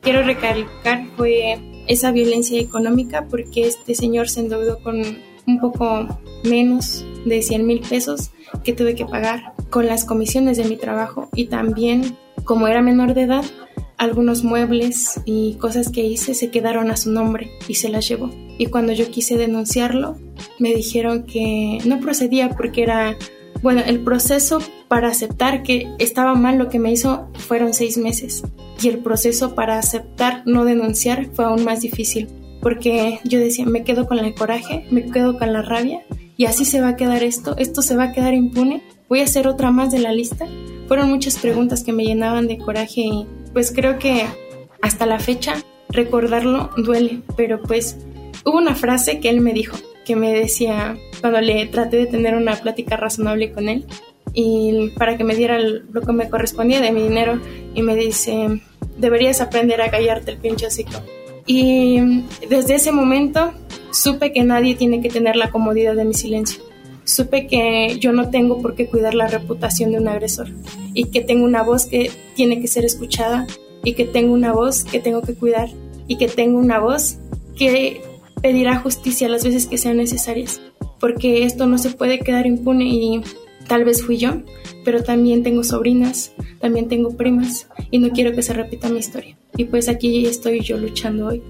Quiero 0.00 0.22
recalcar 0.22 1.06
fue 1.16 1.58
esa 1.86 2.12
violencia 2.12 2.60
económica 2.60 3.26
porque 3.28 3.66
este 3.66 3.94
señor 3.94 4.28
se 4.28 4.40
endeudó 4.40 4.82
con 4.82 5.02
un 5.46 5.60
poco 5.60 6.06
menos 6.44 7.04
de 7.24 7.42
100 7.42 7.66
mil 7.66 7.80
pesos 7.80 8.30
que 8.64 8.72
tuve 8.72 8.94
que 8.94 9.06
pagar 9.06 9.54
con 9.70 9.86
las 9.86 10.04
comisiones 10.04 10.56
de 10.56 10.64
mi 10.64 10.76
trabajo 10.76 11.28
y 11.34 11.46
también, 11.46 12.16
como 12.44 12.68
era 12.68 12.82
menor 12.82 13.14
de 13.14 13.22
edad, 13.22 13.44
algunos 14.02 14.42
muebles 14.42 15.20
y 15.24 15.54
cosas 15.54 15.90
que 15.90 16.04
hice 16.04 16.34
se 16.34 16.50
quedaron 16.50 16.90
a 16.90 16.96
su 16.96 17.10
nombre 17.10 17.52
y 17.68 17.76
se 17.76 17.88
las 17.88 18.08
llevó. 18.08 18.30
Y 18.58 18.66
cuando 18.66 18.92
yo 18.92 19.08
quise 19.10 19.36
denunciarlo, 19.36 20.16
me 20.58 20.74
dijeron 20.74 21.24
que 21.24 21.78
no 21.84 22.00
procedía 22.00 22.50
porque 22.50 22.82
era, 22.82 23.16
bueno, 23.62 23.80
el 23.86 24.00
proceso 24.00 24.58
para 24.88 25.08
aceptar 25.08 25.62
que 25.62 25.88
estaba 25.98 26.34
mal 26.34 26.58
lo 26.58 26.68
que 26.68 26.80
me 26.80 26.90
hizo 26.90 27.28
fueron 27.34 27.74
seis 27.74 27.96
meses. 27.96 28.42
Y 28.80 28.88
el 28.88 28.98
proceso 28.98 29.54
para 29.54 29.78
aceptar 29.78 30.42
no 30.46 30.64
denunciar 30.64 31.26
fue 31.34 31.44
aún 31.44 31.64
más 31.64 31.80
difícil 31.80 32.28
porque 32.62 33.18
yo 33.24 33.40
decía, 33.40 33.66
me 33.66 33.82
quedo 33.82 34.06
con 34.06 34.20
el 34.20 34.34
coraje, 34.34 34.86
me 34.90 35.04
quedo 35.10 35.36
con 35.36 35.52
la 35.52 35.62
rabia 35.62 36.02
y 36.36 36.46
así 36.46 36.64
se 36.64 36.80
va 36.80 36.90
a 36.90 36.96
quedar 36.96 37.24
esto, 37.24 37.56
esto 37.58 37.82
se 37.82 37.96
va 37.96 38.04
a 38.04 38.12
quedar 38.12 38.34
impune, 38.34 38.82
voy 39.08 39.20
a 39.20 39.24
hacer 39.24 39.48
otra 39.48 39.72
más 39.72 39.90
de 39.90 39.98
la 39.98 40.12
lista. 40.12 40.46
Fueron 40.86 41.10
muchas 41.10 41.38
preguntas 41.38 41.82
que 41.82 41.92
me 41.92 42.04
llenaban 42.04 42.46
de 42.46 42.58
coraje 42.58 43.00
y 43.00 43.26
pues 43.52 43.72
creo 43.72 43.98
que 43.98 44.26
hasta 44.80 45.06
la 45.06 45.18
fecha 45.18 45.54
recordarlo 45.88 46.70
duele, 46.76 47.22
pero 47.36 47.60
pues 47.60 47.98
hubo 48.44 48.58
una 48.58 48.76
frase 48.76 49.18
que 49.18 49.28
él 49.28 49.40
me 49.40 49.52
dijo, 49.52 49.76
que 50.04 50.14
me 50.14 50.32
decía 50.32 50.96
cuando 51.20 51.40
le 51.40 51.66
traté 51.66 51.96
de 51.96 52.06
tener 52.06 52.36
una 52.36 52.54
plática 52.54 52.96
razonable 52.96 53.52
con 53.52 53.68
él 53.68 53.86
y 54.34 54.90
para 54.90 55.16
que 55.16 55.24
me 55.24 55.34
diera 55.34 55.58
lo 55.58 56.00
que 56.00 56.12
me 56.12 56.28
correspondía 56.28 56.80
de 56.80 56.92
mi 56.92 57.02
dinero 57.02 57.40
y 57.74 57.82
me 57.82 57.96
dice, 57.96 58.60
deberías 58.98 59.40
aprender 59.40 59.80
a 59.82 59.90
callarte 59.90 60.32
el 60.32 60.38
pinche 60.38 60.66
hocico. 60.66 61.02
Y 61.46 62.24
desde 62.48 62.76
ese 62.76 62.92
momento 62.92 63.52
supe 63.90 64.32
que 64.32 64.42
nadie 64.42 64.74
tiene 64.74 65.00
que 65.00 65.10
tener 65.10 65.36
la 65.36 65.50
comodidad 65.50 65.94
de 65.94 66.04
mi 66.04 66.14
silencio. 66.14 66.62
Supe 67.04 67.46
que 67.46 67.96
yo 67.98 68.12
no 68.12 68.30
tengo 68.30 68.62
por 68.62 68.74
qué 68.74 68.86
cuidar 68.86 69.14
la 69.14 69.26
reputación 69.26 69.92
de 69.92 69.98
un 69.98 70.08
agresor 70.08 70.48
y 70.94 71.06
que 71.06 71.20
tengo 71.20 71.44
una 71.44 71.62
voz 71.62 71.86
que 71.86 72.10
tiene 72.36 72.60
que 72.60 72.68
ser 72.68 72.84
escuchada 72.84 73.46
y 73.82 73.94
que 73.94 74.04
tengo 74.04 74.32
una 74.32 74.52
voz 74.52 74.84
que 74.84 75.00
tengo 75.00 75.22
que 75.22 75.34
cuidar 75.34 75.68
y 76.06 76.16
que 76.16 76.28
tengo 76.28 76.58
una 76.58 76.78
voz 76.78 77.16
que 77.56 78.00
pedirá 78.40 78.78
justicia 78.78 79.28
las 79.28 79.44
veces 79.44 79.66
que 79.66 79.78
sean 79.78 79.96
necesarias, 79.96 80.60
porque 81.00 81.44
esto 81.44 81.66
no 81.66 81.78
se 81.78 81.90
puede 81.90 82.20
quedar 82.20 82.46
impune 82.46 82.84
y 82.84 83.22
tal 83.72 83.86
vez 83.86 84.02
fui 84.02 84.18
yo, 84.18 84.42
pero 84.84 85.02
también 85.02 85.42
tengo 85.42 85.64
sobrinas, 85.64 86.34
también 86.60 86.88
tengo 86.88 87.16
primas 87.16 87.68
y 87.90 88.00
no 88.00 88.10
quiero 88.10 88.32
que 88.32 88.42
se 88.42 88.52
repita 88.52 88.90
mi 88.90 88.98
historia. 88.98 89.38
Y 89.56 89.64
pues 89.64 89.88
aquí 89.88 90.26
estoy 90.26 90.60
yo 90.60 90.76
luchando 90.76 91.28
hoy. 91.28 91.42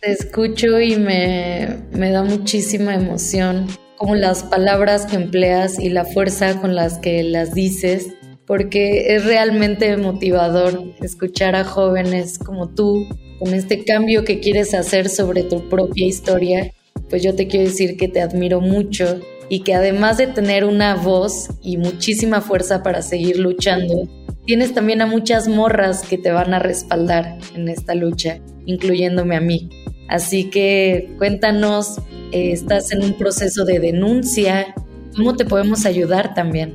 Te 0.00 0.12
escucho 0.12 0.80
y 0.80 0.94
me, 0.94 1.78
me 1.90 2.12
da 2.12 2.22
muchísima 2.22 2.94
emoción 2.94 3.66
como 3.96 4.14
las 4.14 4.44
palabras 4.44 5.06
que 5.06 5.16
empleas 5.16 5.80
y 5.80 5.88
la 5.88 6.04
fuerza 6.04 6.60
con 6.60 6.76
las 6.76 6.98
que 6.98 7.24
las 7.24 7.54
dices, 7.54 8.06
porque 8.46 9.16
es 9.16 9.24
realmente 9.24 9.96
motivador 9.96 10.80
escuchar 11.00 11.56
a 11.56 11.64
jóvenes 11.64 12.38
como 12.38 12.68
tú, 12.68 13.04
con 13.40 13.52
este 13.52 13.82
cambio 13.82 14.22
que 14.22 14.38
quieres 14.38 14.74
hacer 14.74 15.08
sobre 15.08 15.42
tu 15.42 15.68
propia 15.68 16.06
historia. 16.06 16.72
Pues 17.10 17.24
yo 17.24 17.34
te 17.34 17.48
quiero 17.48 17.66
decir 17.66 17.96
que 17.96 18.06
te 18.06 18.20
admiro 18.20 18.60
mucho 18.60 19.18
y 19.48 19.60
que 19.60 19.74
además 19.74 20.18
de 20.18 20.26
tener 20.26 20.64
una 20.64 20.94
voz 20.94 21.48
y 21.62 21.76
muchísima 21.76 22.40
fuerza 22.40 22.82
para 22.82 23.02
seguir 23.02 23.38
luchando, 23.38 24.08
tienes 24.44 24.74
también 24.74 25.02
a 25.02 25.06
muchas 25.06 25.48
morras 25.48 26.02
que 26.02 26.18
te 26.18 26.30
van 26.30 26.54
a 26.54 26.58
respaldar 26.58 27.38
en 27.54 27.68
esta 27.68 27.94
lucha, 27.94 28.40
incluyéndome 28.66 29.36
a 29.36 29.40
mí. 29.40 29.68
Así 30.08 30.44
que 30.44 31.10
cuéntanos, 31.18 31.98
eh, 32.32 32.52
estás 32.52 32.92
en 32.92 33.02
un 33.02 33.14
proceso 33.14 33.64
de 33.64 33.78
denuncia, 33.78 34.74
¿cómo 35.16 35.36
te 35.36 35.44
podemos 35.44 35.84
ayudar 35.86 36.34
también? 36.34 36.74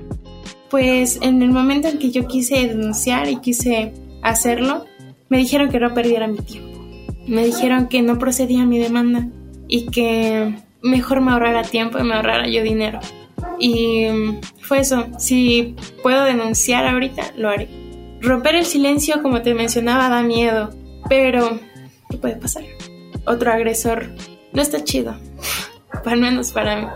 Pues 0.69 1.19
en 1.21 1.41
el 1.41 1.51
momento 1.51 1.87
en 1.87 1.99
que 1.99 2.11
yo 2.11 2.27
quise 2.27 2.67
denunciar 2.67 3.27
y 3.29 3.37
quise 3.37 3.93
hacerlo, 4.21 4.85
me 5.29 5.37
dijeron 5.37 5.69
que 5.69 5.79
no 5.79 5.93
perdiera 5.93 6.27
mi 6.27 6.39
tiempo. 6.39 6.79
Me 7.27 7.45
dijeron 7.45 7.87
que 7.87 8.01
no 8.01 8.19
procedía 8.19 8.65
mi 8.65 8.79
demanda 8.79 9.27
y 9.67 9.87
que 9.87 10.55
mejor 10.83 11.21
me 11.21 11.31
ahorrara 11.31 11.63
tiempo 11.63 11.97
y 11.97 12.03
me 12.03 12.13
ahorrara 12.13 12.47
yo 12.47 12.61
dinero. 12.61 12.99
Y 13.59 14.07
fue 14.61 14.79
eso, 14.79 15.07
si 15.17 15.75
puedo 16.01 16.25
denunciar 16.25 16.85
ahorita, 16.85 17.33
lo 17.37 17.49
haré. 17.49 17.69
Romper 18.21 18.55
el 18.55 18.65
silencio, 18.65 19.21
como 19.21 19.41
te 19.41 19.53
mencionaba, 19.53 20.09
da 20.09 20.21
miedo, 20.21 20.69
pero 21.09 21.59
¿qué 22.09 22.17
puede 22.17 22.35
pasar? 22.35 22.63
Otro 23.25 23.51
agresor 23.51 24.09
no 24.51 24.61
está 24.61 24.83
chido, 24.83 25.15
al 26.05 26.19
menos 26.19 26.51
para 26.51 26.75
mí. 26.75 26.87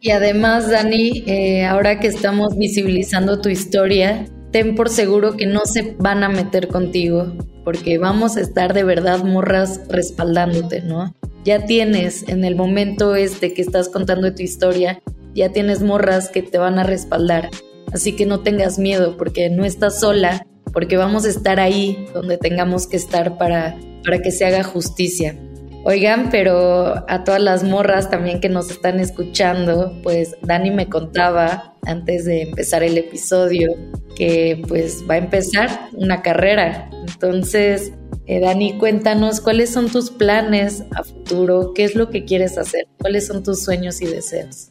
Y 0.00 0.10
además, 0.10 0.70
Dani, 0.70 1.24
eh, 1.26 1.66
ahora 1.66 2.00
que 2.00 2.06
estamos 2.06 2.56
visibilizando 2.56 3.40
tu 3.40 3.50
historia, 3.50 4.26
ten 4.50 4.74
por 4.74 4.88
seguro 4.88 5.36
que 5.36 5.46
no 5.46 5.60
se 5.66 5.94
van 5.98 6.24
a 6.24 6.30
meter 6.30 6.68
contigo, 6.68 7.34
porque 7.64 7.98
vamos 7.98 8.36
a 8.36 8.40
estar 8.40 8.72
de 8.72 8.84
verdad 8.84 9.22
morras 9.24 9.82
respaldándote, 9.88 10.80
¿no? 10.80 11.14
Ya 11.44 11.64
tienes 11.64 12.28
en 12.28 12.44
el 12.44 12.56
momento 12.56 13.14
este 13.14 13.54
que 13.54 13.62
estás 13.62 13.88
contando 13.88 14.34
tu 14.34 14.42
historia, 14.42 15.02
ya 15.34 15.50
tienes 15.50 15.82
morras 15.82 16.28
que 16.28 16.42
te 16.42 16.58
van 16.58 16.78
a 16.78 16.84
respaldar. 16.84 17.50
Así 17.92 18.14
que 18.14 18.26
no 18.26 18.40
tengas 18.40 18.78
miedo 18.78 19.16
porque 19.16 19.50
no 19.50 19.64
estás 19.64 20.00
sola, 20.00 20.46
porque 20.72 20.96
vamos 20.96 21.24
a 21.24 21.30
estar 21.30 21.58
ahí 21.60 22.06
donde 22.14 22.38
tengamos 22.38 22.86
que 22.86 22.96
estar 22.96 23.38
para, 23.38 23.76
para 24.04 24.20
que 24.20 24.30
se 24.30 24.44
haga 24.44 24.62
justicia. 24.62 25.36
Oigan, 25.82 26.28
pero 26.30 27.08
a 27.08 27.24
todas 27.24 27.40
las 27.40 27.64
morras 27.64 28.10
también 28.10 28.40
que 28.40 28.50
nos 28.50 28.70
están 28.70 29.00
escuchando, 29.00 29.98
pues 30.02 30.36
Dani 30.42 30.70
me 30.70 30.88
contaba 30.88 31.74
antes 31.86 32.26
de 32.26 32.42
empezar 32.42 32.82
el 32.82 32.98
episodio 32.98 33.74
que 34.14 34.62
pues 34.68 35.02
va 35.08 35.14
a 35.14 35.18
empezar 35.18 35.88
una 35.94 36.20
carrera. 36.20 36.90
Entonces, 37.08 37.94
eh, 38.30 38.38
Dani, 38.38 38.78
cuéntanos 38.78 39.40
cuáles 39.40 39.72
son 39.72 39.88
tus 39.88 40.10
planes 40.10 40.84
a 40.94 41.02
futuro, 41.02 41.72
qué 41.74 41.82
es 41.82 41.96
lo 41.96 42.10
que 42.10 42.24
quieres 42.24 42.58
hacer, 42.58 42.86
cuáles 43.00 43.26
son 43.26 43.42
tus 43.42 43.64
sueños 43.64 44.00
y 44.00 44.06
deseos. 44.06 44.70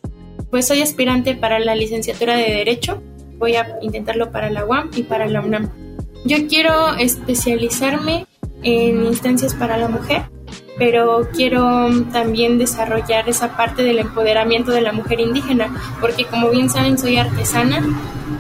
Pues 0.50 0.66
soy 0.66 0.82
aspirante 0.82 1.36
para 1.36 1.60
la 1.60 1.76
licenciatura 1.76 2.38
de 2.38 2.54
Derecho, 2.54 3.04
voy 3.38 3.58
a 3.58 3.78
intentarlo 3.82 4.32
para 4.32 4.50
la 4.50 4.66
UAM 4.66 4.92
y 4.96 5.04
para 5.04 5.28
la 5.28 5.42
UNAM. 5.42 5.70
Yo 6.24 6.48
quiero 6.48 6.96
especializarme 6.96 8.26
en 8.64 9.06
instancias 9.06 9.54
para 9.54 9.78
la 9.78 9.90
mujer 9.90 10.24
pero 10.78 11.28
quiero 11.36 11.90
también 12.14 12.58
desarrollar 12.58 13.28
esa 13.28 13.58
parte 13.58 13.84
del 13.84 14.00
empoderamiento 14.00 14.72
de 14.72 14.80
la 14.80 14.94
mujer 14.94 15.20
indígena, 15.20 15.76
porque 16.00 16.24
como 16.24 16.50
bien 16.52 16.70
saben 16.70 16.98
soy 16.98 17.18
artesana, 17.18 17.84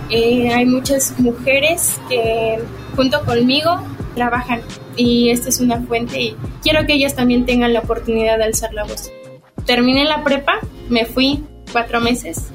eh, 0.10 0.50
hay 0.54 0.66
muchas 0.66 1.20
mujeres 1.20 2.00
que 2.08 2.60
junto 2.96 3.26
conmigo 3.26 3.82
trabajan 4.16 4.62
y 4.96 5.30
esta 5.30 5.50
es 5.50 5.60
una 5.60 5.82
fuente 5.82 6.20
y 6.20 6.36
quiero 6.62 6.86
que 6.86 6.94
ellas 6.94 7.16
también 7.16 7.46
tengan 7.46 7.74
la 7.74 7.80
oportunidad 7.80 8.38
de 8.38 8.46
alzar 8.46 8.74
la 8.74 8.84
voz. 8.84 9.12
Terminé 9.66 10.06
la 10.06 10.24
prepa, 10.24 10.60
me 10.90 11.06
fui 11.06 11.44
cuatro 11.72 12.02
meses, 12.02 12.50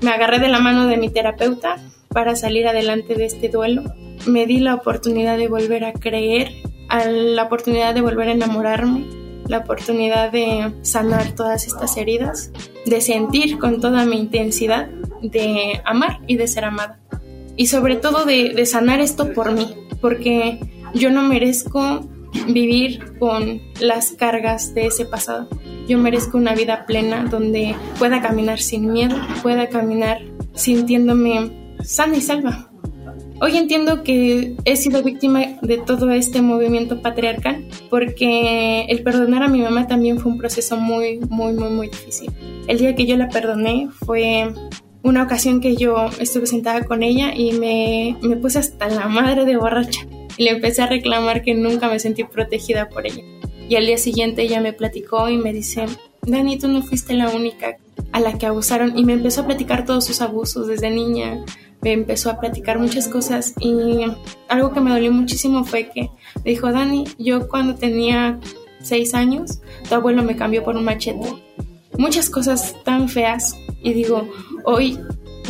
me 0.00 0.10
agarré 0.10 0.38
de 0.38 0.48
la 0.48 0.60
mano 0.60 0.86
de 0.86 0.96
mi 0.96 1.10
terapeuta 1.10 1.76
para 2.08 2.36
salir 2.36 2.66
adelante 2.66 3.14
de 3.14 3.26
este 3.26 3.48
duelo, 3.48 3.82
me 4.26 4.46
di 4.46 4.58
la 4.60 4.74
oportunidad 4.74 5.36
de 5.36 5.48
volver 5.48 5.84
a 5.84 5.92
creer, 5.92 6.52
a 6.88 7.04
la 7.06 7.44
oportunidad 7.44 7.94
de 7.94 8.00
volver 8.00 8.28
a 8.28 8.32
enamorarme, 8.32 9.04
la 9.48 9.58
oportunidad 9.58 10.32
de 10.32 10.72
sanar 10.82 11.32
todas 11.32 11.66
estas 11.66 11.96
heridas, 11.96 12.50
de 12.86 13.00
sentir 13.00 13.58
con 13.58 13.80
toda 13.80 14.06
mi 14.06 14.18
intensidad, 14.18 14.88
de 15.20 15.80
amar 15.84 16.20
y 16.26 16.36
de 16.36 16.46
ser 16.46 16.64
amada. 16.64 17.00
Y 17.56 17.66
sobre 17.66 17.96
todo 17.96 18.24
de, 18.24 18.64
sanar 18.66 19.00
esto 19.00 19.32
por 19.32 19.52
mí, 19.52 19.74
porque 20.00 20.58
yo 20.94 21.10
no 21.10 21.22
merezco 21.22 22.08
vivir 22.48 23.18
con 23.18 23.60
las 23.80 24.12
cargas 24.12 24.74
de 24.74 24.86
ese 24.86 25.04
pasado. 25.04 25.48
Yo 25.88 25.98
merezco 25.98 26.38
una 26.38 26.54
vida 26.54 26.86
plena 26.86 27.24
donde 27.24 27.74
pueda 27.98 28.22
caminar 28.22 28.60
sin 28.60 28.92
miedo, 28.92 29.16
pueda 29.42 29.68
caminar 29.68 30.22
sintiéndome 30.54 31.76
sana 31.82 32.16
y 32.16 32.20
salva. 32.20 32.70
Hoy 33.40 33.56
entiendo 33.56 34.04
que 34.04 34.56
he 34.64 34.76
sido 34.76 35.02
víctima 35.02 35.40
de 35.60 35.78
todo 35.78 36.10
este 36.12 36.40
movimiento 36.40 37.02
patriarcal 37.02 37.66
porque 37.90 38.82
el 38.88 39.02
perdonar 39.02 39.42
a 39.42 39.48
mi 39.48 39.60
mamá 39.60 39.86
también 39.86 40.18
fue 40.18 40.32
un 40.32 40.38
proceso 40.38 40.76
muy, 40.76 41.18
muy, 41.28 41.52
muy, 41.52 41.70
muy 41.70 41.88
difícil. 41.88 42.30
El 42.68 42.78
día 42.78 42.94
que 42.94 43.06
yo 43.06 43.16
la 43.16 43.28
perdoné 43.28 43.88
fue 43.90 44.52
una 45.02 45.24
ocasión 45.24 45.60
que 45.60 45.76
yo 45.76 46.06
estuve 46.18 46.46
sentada 46.46 46.84
con 46.84 47.02
ella 47.02 47.34
y 47.34 47.52
me, 47.52 48.16
me 48.22 48.36
puse 48.36 48.60
hasta 48.60 48.88
la 48.88 49.08
madre 49.08 49.44
de 49.44 49.56
borracha 49.56 50.06
y 50.36 50.44
le 50.44 50.50
empecé 50.50 50.82
a 50.82 50.86
reclamar 50.86 51.42
que 51.42 51.54
nunca 51.54 51.88
me 51.88 51.98
sentí 51.98 52.24
protegida 52.24 52.88
por 52.88 53.06
ella. 53.06 53.22
Y 53.68 53.76
al 53.76 53.86
día 53.86 53.98
siguiente 53.98 54.42
ella 54.42 54.60
me 54.60 54.72
platicó 54.72 55.28
y 55.28 55.38
me 55.38 55.52
dice, 55.52 55.86
Dani, 56.22 56.58
tú 56.58 56.68
no 56.68 56.82
fuiste 56.82 57.14
la 57.14 57.30
única 57.30 57.76
a 58.12 58.20
la 58.20 58.38
que 58.38 58.46
abusaron 58.46 58.96
y 58.96 59.04
me 59.04 59.14
empezó 59.14 59.42
a 59.42 59.46
platicar 59.46 59.84
todos 59.84 60.04
sus 60.04 60.20
abusos 60.20 60.66
desde 60.68 60.90
niña, 60.90 61.44
me 61.82 61.92
empezó 61.92 62.30
a 62.30 62.40
platicar 62.40 62.78
muchas 62.78 63.08
cosas 63.08 63.54
y 63.60 63.74
algo 64.48 64.72
que 64.72 64.80
me 64.80 64.90
dolió 64.90 65.12
muchísimo 65.12 65.64
fue 65.64 65.90
que 65.90 66.10
me 66.44 66.50
dijo, 66.50 66.72
Dani, 66.72 67.04
yo 67.18 67.48
cuando 67.48 67.74
tenía 67.74 68.38
seis 68.80 69.14
años, 69.14 69.60
tu 69.88 69.94
abuelo 69.94 70.22
me 70.22 70.36
cambió 70.36 70.62
por 70.62 70.76
un 70.76 70.84
machete. 70.84 71.28
Muchas 71.98 72.30
cosas 72.30 72.74
tan 72.84 73.08
feas 73.08 73.56
y 73.82 73.92
digo, 73.92 74.28
hoy 74.64 74.98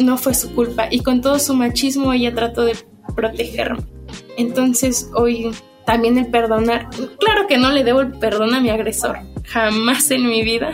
no 0.03 0.17
fue 0.19 0.35
su 0.35 0.55
culpa 0.55 0.89
y 0.91 1.01
con 1.01 1.21
todo 1.21 1.39
su 1.39 1.55
machismo 1.55 2.13
ella 2.13 2.35
trató 2.35 2.65
de 2.65 2.77
protegerme. 3.15 3.94
Entonces 4.37 5.11
hoy 5.15 5.51
también 5.85 6.19
el 6.19 6.27
perdonar, 6.27 6.89
claro 7.19 7.47
que 7.47 7.59
no 7.59 7.71
le 7.71 7.85
debo 7.85 8.01
el 8.01 8.13
perdón 8.13 8.55
a 8.55 8.61
mi 8.61 8.71
agresor, 8.71 9.19
jamás 9.45 10.11
en 10.11 10.27
mi 10.27 10.43
vida, 10.43 10.73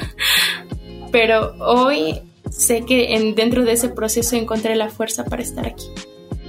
pero 1.11 1.55
hoy 1.59 2.20
sé 2.50 2.85
que 2.85 3.14
en, 3.16 3.35
dentro 3.35 3.64
de 3.64 3.72
ese 3.72 3.88
proceso 3.88 4.37
encontré 4.37 4.76
la 4.76 4.88
fuerza 4.88 5.24
para 5.24 5.42
estar 5.42 5.66
aquí. 5.66 5.87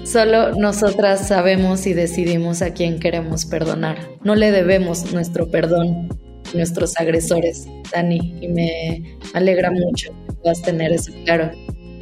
Solo 0.03 0.53
nosotras 0.55 1.27
sabemos 1.27 1.85
y 1.85 1.93
decidimos 1.93 2.61
a 2.61 2.73
quién 2.73 2.99
queremos 2.99 3.45
perdonar. 3.45 4.09
No 4.23 4.35
le 4.35 4.51
debemos 4.51 5.13
nuestro 5.13 5.49
perdón 5.49 6.09
a 6.51 6.57
nuestros 6.57 6.97
agresores, 6.97 7.67
Dani, 7.91 8.35
y 8.41 8.47
me 8.47 9.17
alegra 9.33 9.69
mucho 9.69 10.11
que 10.27 10.33
puedas 10.33 10.61
tener 10.63 10.91
eso 10.91 11.11
claro. 11.23 11.51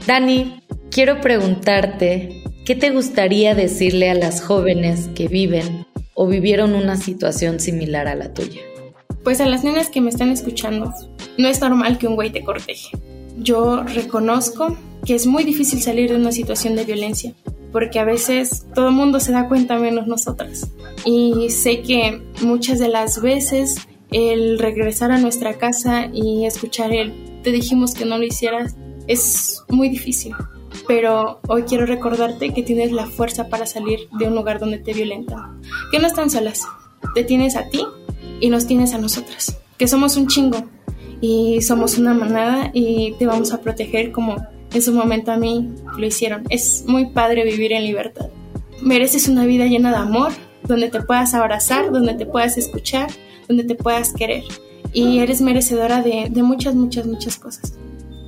Dani, 0.08 0.62
quiero 0.90 1.20
preguntarte, 1.20 2.42
¿qué 2.70 2.76
te 2.76 2.92
gustaría 2.92 3.56
decirle 3.56 4.12
a 4.12 4.14
las 4.14 4.44
jóvenes 4.44 5.10
que 5.16 5.28
viven 5.28 5.88
o 6.14 6.28
vivieron 6.28 6.76
una 6.76 6.98
situación 6.98 7.60
similar 7.60 8.08
a 8.08 8.14
la 8.14 8.32
tuya? 8.32 8.62
Pues 9.24 9.42
a 9.42 9.48
las 9.48 9.64
nenas 9.64 9.90
que 9.90 10.02
me 10.02 10.12
están 10.12 10.30
escuchando, 10.30 10.94
no 11.40 11.48
es 11.48 11.60
normal 11.62 11.98
que 11.98 12.06
un 12.06 12.14
güey 12.14 12.30
te 12.30 12.44
corteje 12.44 12.92
yo 13.42 13.84
reconozco 13.84 14.78
que 15.06 15.16
es 15.16 15.26
muy 15.26 15.44
difícil 15.44 15.82
salir 15.82 16.10
de 16.10 16.18
una 16.18 16.32
situación 16.32 16.76
de 16.76 16.84
violencia, 16.84 17.34
porque 17.72 18.00
a 18.00 18.04
veces 18.04 18.66
todo 18.76 18.90
el 18.90 18.96
mundo 18.96 19.20
se 19.20 19.32
da 19.32 19.48
cuenta 19.48 19.80
menos 19.80 20.08
nosotras. 20.08 20.70
Y 21.06 21.50
sé 21.50 21.82
que 21.82 22.22
muchas 22.42 22.80
de 22.80 22.90
las 22.90 23.22
veces 23.22 23.88
el 24.12 24.60
regresar 24.60 25.12
a 25.12 25.18
nuestra 25.18 25.58
casa 25.58 26.10
y 26.14 26.46
escuchar 26.46 26.92
el 26.92 27.42
te 27.44 27.52
dijimos 27.52 27.94
que 27.94 28.06
no 28.06 28.18
lo 28.18 28.26
hicieras 28.26 28.76
es 29.08 29.64
muy 29.70 29.90
difícil. 29.90 30.36
Pero 30.90 31.40
hoy 31.48 31.66
quiero 31.68 31.86
recordarte 31.86 32.52
que 32.52 32.64
tienes 32.64 32.92
la 32.92 33.06
fuerza 33.06 33.48
para 33.48 33.68
salir 33.68 34.10
de 34.18 34.26
un 34.26 34.34
lugar 34.34 34.60
donde 34.60 34.80
te 34.80 34.92
violentan. 34.92 35.62
Que 35.92 36.00
no 36.00 36.08
están 36.08 36.32
solas. 36.32 36.66
Te 37.14 37.24
tienes 37.24 37.56
a 37.56 37.70
ti 37.70 37.86
y 38.40 38.50
nos 38.50 38.66
tienes 38.66 38.96
a 38.96 38.98
nosotras. 38.98 39.56
Que 39.78 39.88
somos 39.88 40.18
un 40.18 40.26
chingo 40.26 40.58
y 41.22 41.62
somos 41.62 42.00
una 42.00 42.16
manada 42.16 42.72
y 42.74 43.14
te 43.20 43.28
vamos 43.28 43.54
a 43.54 43.62
proteger 43.62 44.12
como 44.12 44.38
en 44.74 44.82
su 44.82 44.92
momento 44.92 45.32
a 45.32 45.38
mí 45.38 45.70
lo 45.96 46.08
hicieron. 46.08 46.46
Es 46.50 46.86
muy 46.88 47.12
padre 47.12 47.44
vivir 47.44 47.72
en 47.72 47.84
libertad. 47.84 48.32
Mereces 48.82 49.28
una 49.28 49.46
vida 49.46 49.68
llena 49.68 49.92
de 49.92 49.98
amor, 49.98 50.32
donde 50.64 50.90
te 50.90 51.04
puedas 51.04 51.36
abrazar, 51.36 51.92
donde 51.92 52.16
te 52.16 52.26
puedas 52.26 52.58
escuchar, 52.58 53.12
donde 53.48 53.64
te 53.64 53.76
puedas 53.76 54.12
querer. 54.12 54.44
Y 54.92 55.20
eres 55.20 55.40
merecedora 55.40 56.02
de, 56.02 56.30
de 56.32 56.42
muchas, 56.42 56.74
muchas, 56.74 57.06
muchas 57.06 57.38
cosas. 57.38 57.78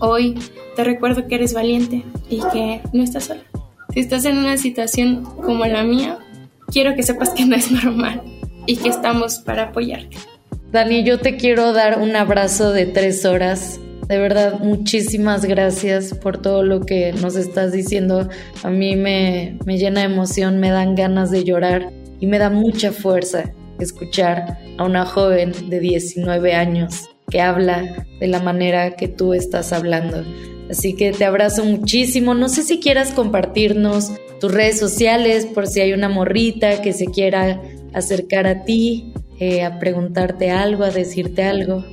Hoy 0.04 0.34
te 0.76 0.84
recuerdo 0.84 1.28
que 1.28 1.36
eres 1.36 1.54
valiente 1.54 2.04
y 2.28 2.42
que 2.52 2.82
no 2.92 3.04
estás 3.04 3.26
sola. 3.26 3.44
Si 3.94 4.00
estás 4.00 4.26
en 4.26 4.40
una 4.40 4.58
situación 4.58 5.24
como 5.24 5.64
la 5.68 5.84
mía, 5.84 6.18
quiero 6.72 6.96
que 6.96 7.04
sepas 7.04 7.30
que 7.30 7.46
no 7.46 7.56
es 7.56 7.72
normal 7.84 8.24
y 8.66 8.78
que 8.78 8.90
estamos 8.90 9.38
para 9.46 9.66
apoyarte. 9.66 10.18
Dani, 10.72 11.04
yo 11.04 11.20
te 11.20 11.38
quiero 11.38 11.72
dar 11.72 12.00
un 12.00 12.16
abrazo 12.16 12.72
de 12.72 12.88
tres 12.88 13.26
horas. 13.26 13.80
De 14.08 14.18
verdad, 14.18 14.60
muchísimas 14.60 15.46
gracias 15.46 16.16
por 16.16 16.42
todo 16.42 16.64
lo 16.64 16.82
que 16.82 17.14
nos 17.14 17.36
estás 17.36 17.72
diciendo. 17.72 18.28
A 18.64 18.72
mí 18.72 18.96
me, 18.96 19.60
me 19.68 19.78
llena 19.78 20.00
de 20.00 20.08
emoción, 20.08 20.60
me 20.60 20.72
dan 20.72 20.96
ganas 20.96 21.30
de 21.30 21.44
llorar 21.44 21.92
y 22.20 22.26
me 22.26 22.40
da 22.40 22.50
mucha 22.50 22.92
fuerza 22.92 23.54
escuchar 23.80 24.58
a 24.80 24.84
una 24.84 25.06
joven 25.06 25.54
de 25.70 25.80
19 25.80 26.56
años 26.56 27.11
que 27.32 27.42
habla 27.42 28.06
de 28.20 28.28
la 28.28 28.40
manera 28.40 28.96
que 28.96 29.08
tú 29.08 29.34
estás 29.34 29.74
hablando. 29.74 30.24
Así 30.70 30.96
que 30.96 31.12
te 31.12 31.26
abrazo 31.26 31.66
muchísimo. 31.66 32.36
No 32.36 32.48
sé 32.48 32.62
si 32.62 32.80
quieras 32.80 33.12
compartirnos 33.12 34.12
tus 34.40 34.54
redes 34.54 34.80
sociales 34.80 35.46
por 35.46 35.68
si 35.68 35.82
hay 35.82 35.94
una 35.94 36.10
morrita 36.10 36.82
que 36.82 36.94
se 36.94 37.08
quiera 37.08 37.60
acercar 37.94 38.48
a 38.48 38.64
ti 38.64 39.14
eh, 39.40 39.64
a 39.64 39.80
preguntarte 39.80 40.52
algo, 40.52 40.84
a 40.84 40.92
decirte 40.92 41.44
algo. 41.44 41.84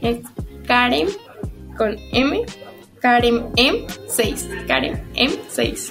Es 0.00 0.18
Karen 0.66 1.08
con 1.76 1.96
M, 2.12 2.42
Karen 3.00 3.52
M6, 3.52 4.66
Karen 4.66 5.02
M6. 5.14 5.90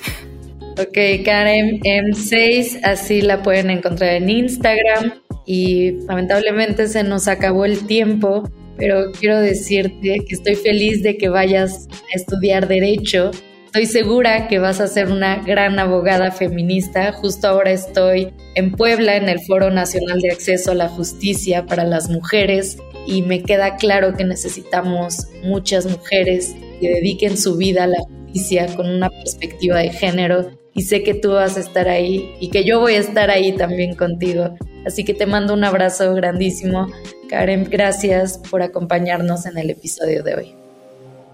Ok, 0.80 1.26
Karen 1.26 1.80
M6, 1.82 2.80
así 2.84 3.22
la 3.22 3.42
pueden 3.44 3.70
encontrar 3.70 4.15
en 4.15 4.30
Instagram. 4.30 5.13
Y 5.46 5.92
lamentablemente 6.08 6.88
se 6.88 7.04
nos 7.04 7.28
acabó 7.28 7.65
el 7.65 7.86
tiempo, 7.88 8.50
pero 8.80 9.12
quiero 9.12 9.39
decirte 9.39 10.20
que 10.26 10.36
estoy 10.36 10.56
feliz 10.56 11.04
de 11.04 11.18
que 11.18 11.30
vayas 11.30 11.88
a 12.13 12.18
estudiar 12.18 12.68
derecho 12.68 13.32
Estoy 13.72 13.86
segura 13.86 14.48
que 14.48 14.58
vas 14.58 14.82
a 14.82 14.88
ser 14.88 15.12
una 15.12 15.44
gran 15.44 15.78
abogada 15.78 16.32
feminista. 16.32 17.12
Justo 17.12 17.48
ahora 17.48 17.70
estoy 17.70 18.34
en 18.56 18.72
Puebla 18.72 19.15
en 19.15 19.30
el 19.30 19.39
Foro 19.42 19.70
Nacional 19.70 20.22
de 20.22 20.32
Acceso 20.32 20.72
a 20.72 20.74
la 20.74 20.89
Justicia 20.89 21.68
para 21.68 21.84
las 21.84 22.10
Mujeres 22.10 22.80
y 23.06 23.22
me 23.22 23.44
queda 23.44 23.76
claro 23.76 24.15
que 24.15 24.24
necesitamos 24.24 25.28
muchas 25.44 25.86
mujeres 25.86 26.56
que 26.82 26.89
dediquen 26.89 27.38
su 27.38 27.58
vida 27.58 27.84
a 27.84 27.88
la 27.88 28.00
justicia 28.00 28.76
con 28.76 28.89
una 28.89 29.12
perspectiva 29.12 29.78
de 29.78 29.92
género 29.92 30.50
y 30.74 30.82
sé 30.82 31.04
que 31.04 31.13
tú 31.13 31.34
vas 31.34 31.56
a 31.56 31.60
estar 31.60 31.89
ahí 31.89 32.34
y 32.39 32.50
que 32.50 32.63
yo 32.63 32.80
voy 32.80 32.96
a 32.96 33.00
estar 33.00 33.30
ahí 33.30 33.52
también 33.52 33.94
contigo. 33.94 34.56
Así 34.84 35.06
que 35.06 35.13
te 35.13 35.28
mando 35.28 35.54
un 35.54 35.63
abrazo 35.63 36.12
grandísimo. 36.15 36.88
Karen, 37.30 37.70
gracias 37.70 38.39
por 38.50 38.63
acompañarnos 38.63 39.46
en 39.46 39.58
el 39.58 39.70
episodio 39.70 40.24
de 40.24 40.36
hoy. 40.36 40.56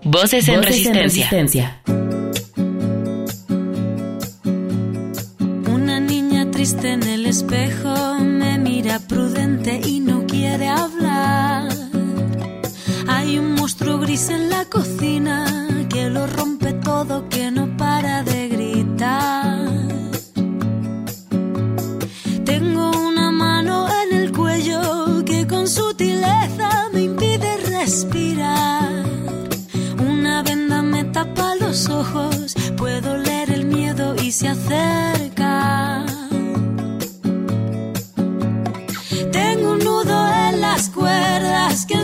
Voces 0.04 0.48
en, 0.50 0.62
resistencia. 0.62 1.82
Una 5.74 6.00
niña 6.00 6.52
triste 6.52 6.92
en 6.92 7.04
el 7.04 7.26
espejo 7.26 8.05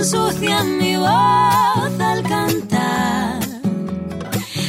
ensucian 0.02 0.80
mi 0.80 0.96
voz 0.98 2.00
al 2.00 2.24
cantar. 2.24 3.40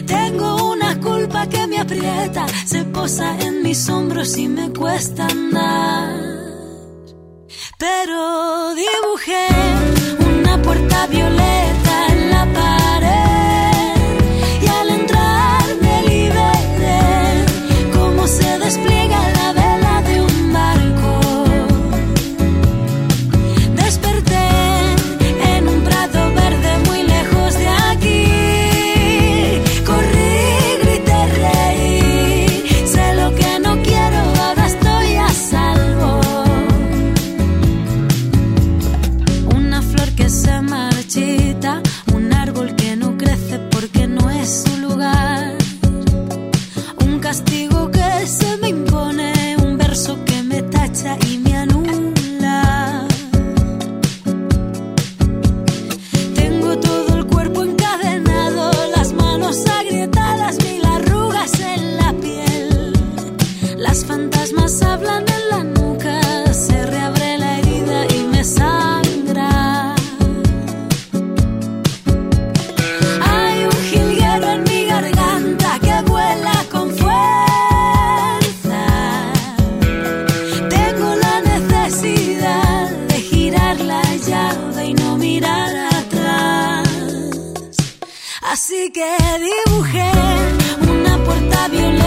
Tengo 0.06 0.72
una 0.72 1.00
culpa 1.00 1.48
que 1.48 1.66
me 1.66 1.78
aprieta, 1.78 2.46
se 2.66 2.84
posa 2.84 3.38
en 3.40 3.62
mis 3.62 3.88
hombros 3.88 4.36
y 4.36 4.46
me 4.48 4.70
cuesta 4.74 5.26
andar. 5.26 6.20
Pero 7.78 8.74
dibujé 8.74 9.46
una 10.36 10.60
puerta 10.60 11.06
violeta 11.06 11.71
Así 88.52 88.90
que 88.90 89.16
dibujé 89.38 90.12
una 90.86 91.16
puerta 91.24 91.68
violeta 91.68 92.01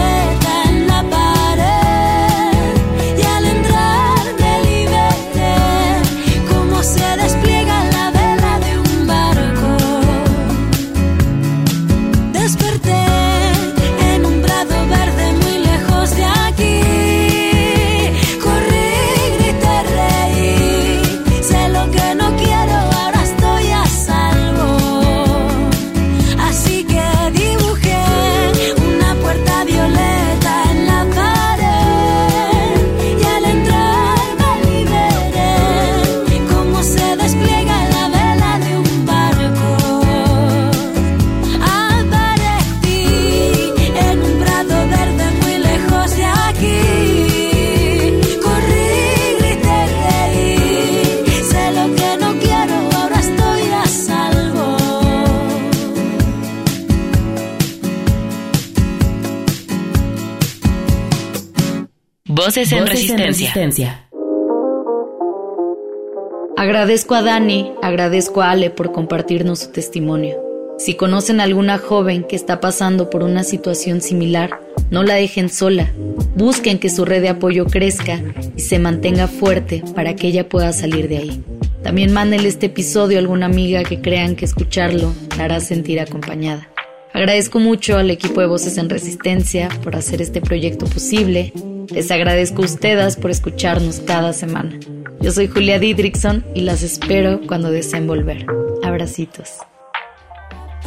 Voces 62.56 62.72
en 63.10 63.18
resistencia. 63.18 64.08
Agradezco 66.56 67.14
a 67.14 67.20
Dani, 67.20 67.70
agradezco 67.82 68.40
a 68.40 68.50
Ale 68.50 68.70
por 68.70 68.92
compartirnos 68.92 69.58
su 69.58 69.72
testimonio. 69.72 70.42
Si 70.78 70.94
conocen 70.94 71.40
a 71.40 71.42
alguna 71.42 71.76
joven 71.76 72.24
que 72.24 72.34
está 72.34 72.58
pasando 72.58 73.10
por 73.10 73.22
una 73.22 73.44
situación 73.44 74.00
similar, 74.00 74.58
no 74.90 75.02
la 75.02 75.16
dejen 75.16 75.50
sola. 75.50 75.92
Busquen 76.34 76.78
que 76.78 76.88
su 76.88 77.04
red 77.04 77.20
de 77.20 77.28
apoyo 77.28 77.66
crezca 77.66 78.22
y 78.56 78.60
se 78.62 78.78
mantenga 78.78 79.28
fuerte 79.28 79.84
para 79.94 80.16
que 80.16 80.28
ella 80.28 80.48
pueda 80.48 80.72
salir 80.72 81.08
de 81.10 81.18
ahí. 81.18 81.44
También 81.82 82.10
mándenle 82.14 82.48
este 82.48 82.66
episodio 82.66 83.18
a 83.18 83.20
alguna 83.20 83.46
amiga 83.46 83.82
que 83.82 84.00
crean 84.00 84.34
que 84.34 84.46
escucharlo 84.46 85.12
la 85.36 85.44
hará 85.44 85.60
sentir 85.60 86.00
acompañada. 86.00 86.70
Agradezco 87.16 87.60
mucho 87.60 87.96
al 87.96 88.10
equipo 88.10 88.42
de 88.42 88.46
Voces 88.46 88.76
en 88.76 88.90
Resistencia 88.90 89.70
por 89.82 89.96
hacer 89.96 90.20
este 90.20 90.42
proyecto 90.42 90.84
posible. 90.84 91.50
Les 91.88 92.10
agradezco 92.10 92.60
a 92.60 92.66
ustedes 92.66 93.16
por 93.16 93.30
escucharnos 93.30 94.00
cada 94.00 94.34
semana. 94.34 94.78
Yo 95.22 95.32
soy 95.32 95.48
Julia 95.48 95.78
Didrikson 95.78 96.44
y 96.54 96.60
las 96.60 96.82
espero 96.82 97.40
cuando 97.48 97.70
deseen 97.70 98.06
volver. 98.06 98.44
Abracitos. 98.84 99.48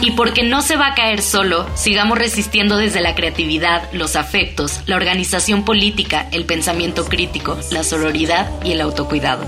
Y 0.02 0.12
porque 0.12 0.44
no 0.44 0.62
se 0.62 0.78
va 0.78 0.90
a 0.90 0.94
caer 0.94 1.24
solo, 1.24 1.66
sigamos 1.74 2.20
resistiendo 2.20 2.78
desde 2.78 3.02
la 3.02 3.16
creatividad, 3.16 3.92
los 3.92 4.16
afectos, 4.16 4.82
la 4.86 4.98
organización 4.98 5.66
política, 5.66 6.28
el 6.32 6.46
pensamiento 6.46 7.06
crítico, 7.06 7.58
la 7.72 7.82
sororidad 7.84 8.48
y 8.64 8.74
el 8.74 8.82
autocuidado. 8.82 9.48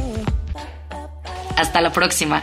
Hasta 1.55 1.79
la 1.79 1.91
próxima. 1.93 2.41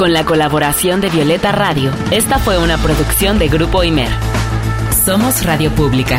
Con 0.00 0.14
la 0.14 0.24
colaboración 0.24 1.02
de 1.02 1.10
Violeta 1.10 1.52
Radio, 1.52 1.92
esta 2.10 2.38
fue 2.38 2.56
una 2.56 2.78
producción 2.78 3.38
de 3.38 3.48
Grupo 3.48 3.84
Imer. 3.84 4.08
Somos 5.04 5.44
Radio 5.44 5.70
Pública. 5.74 6.18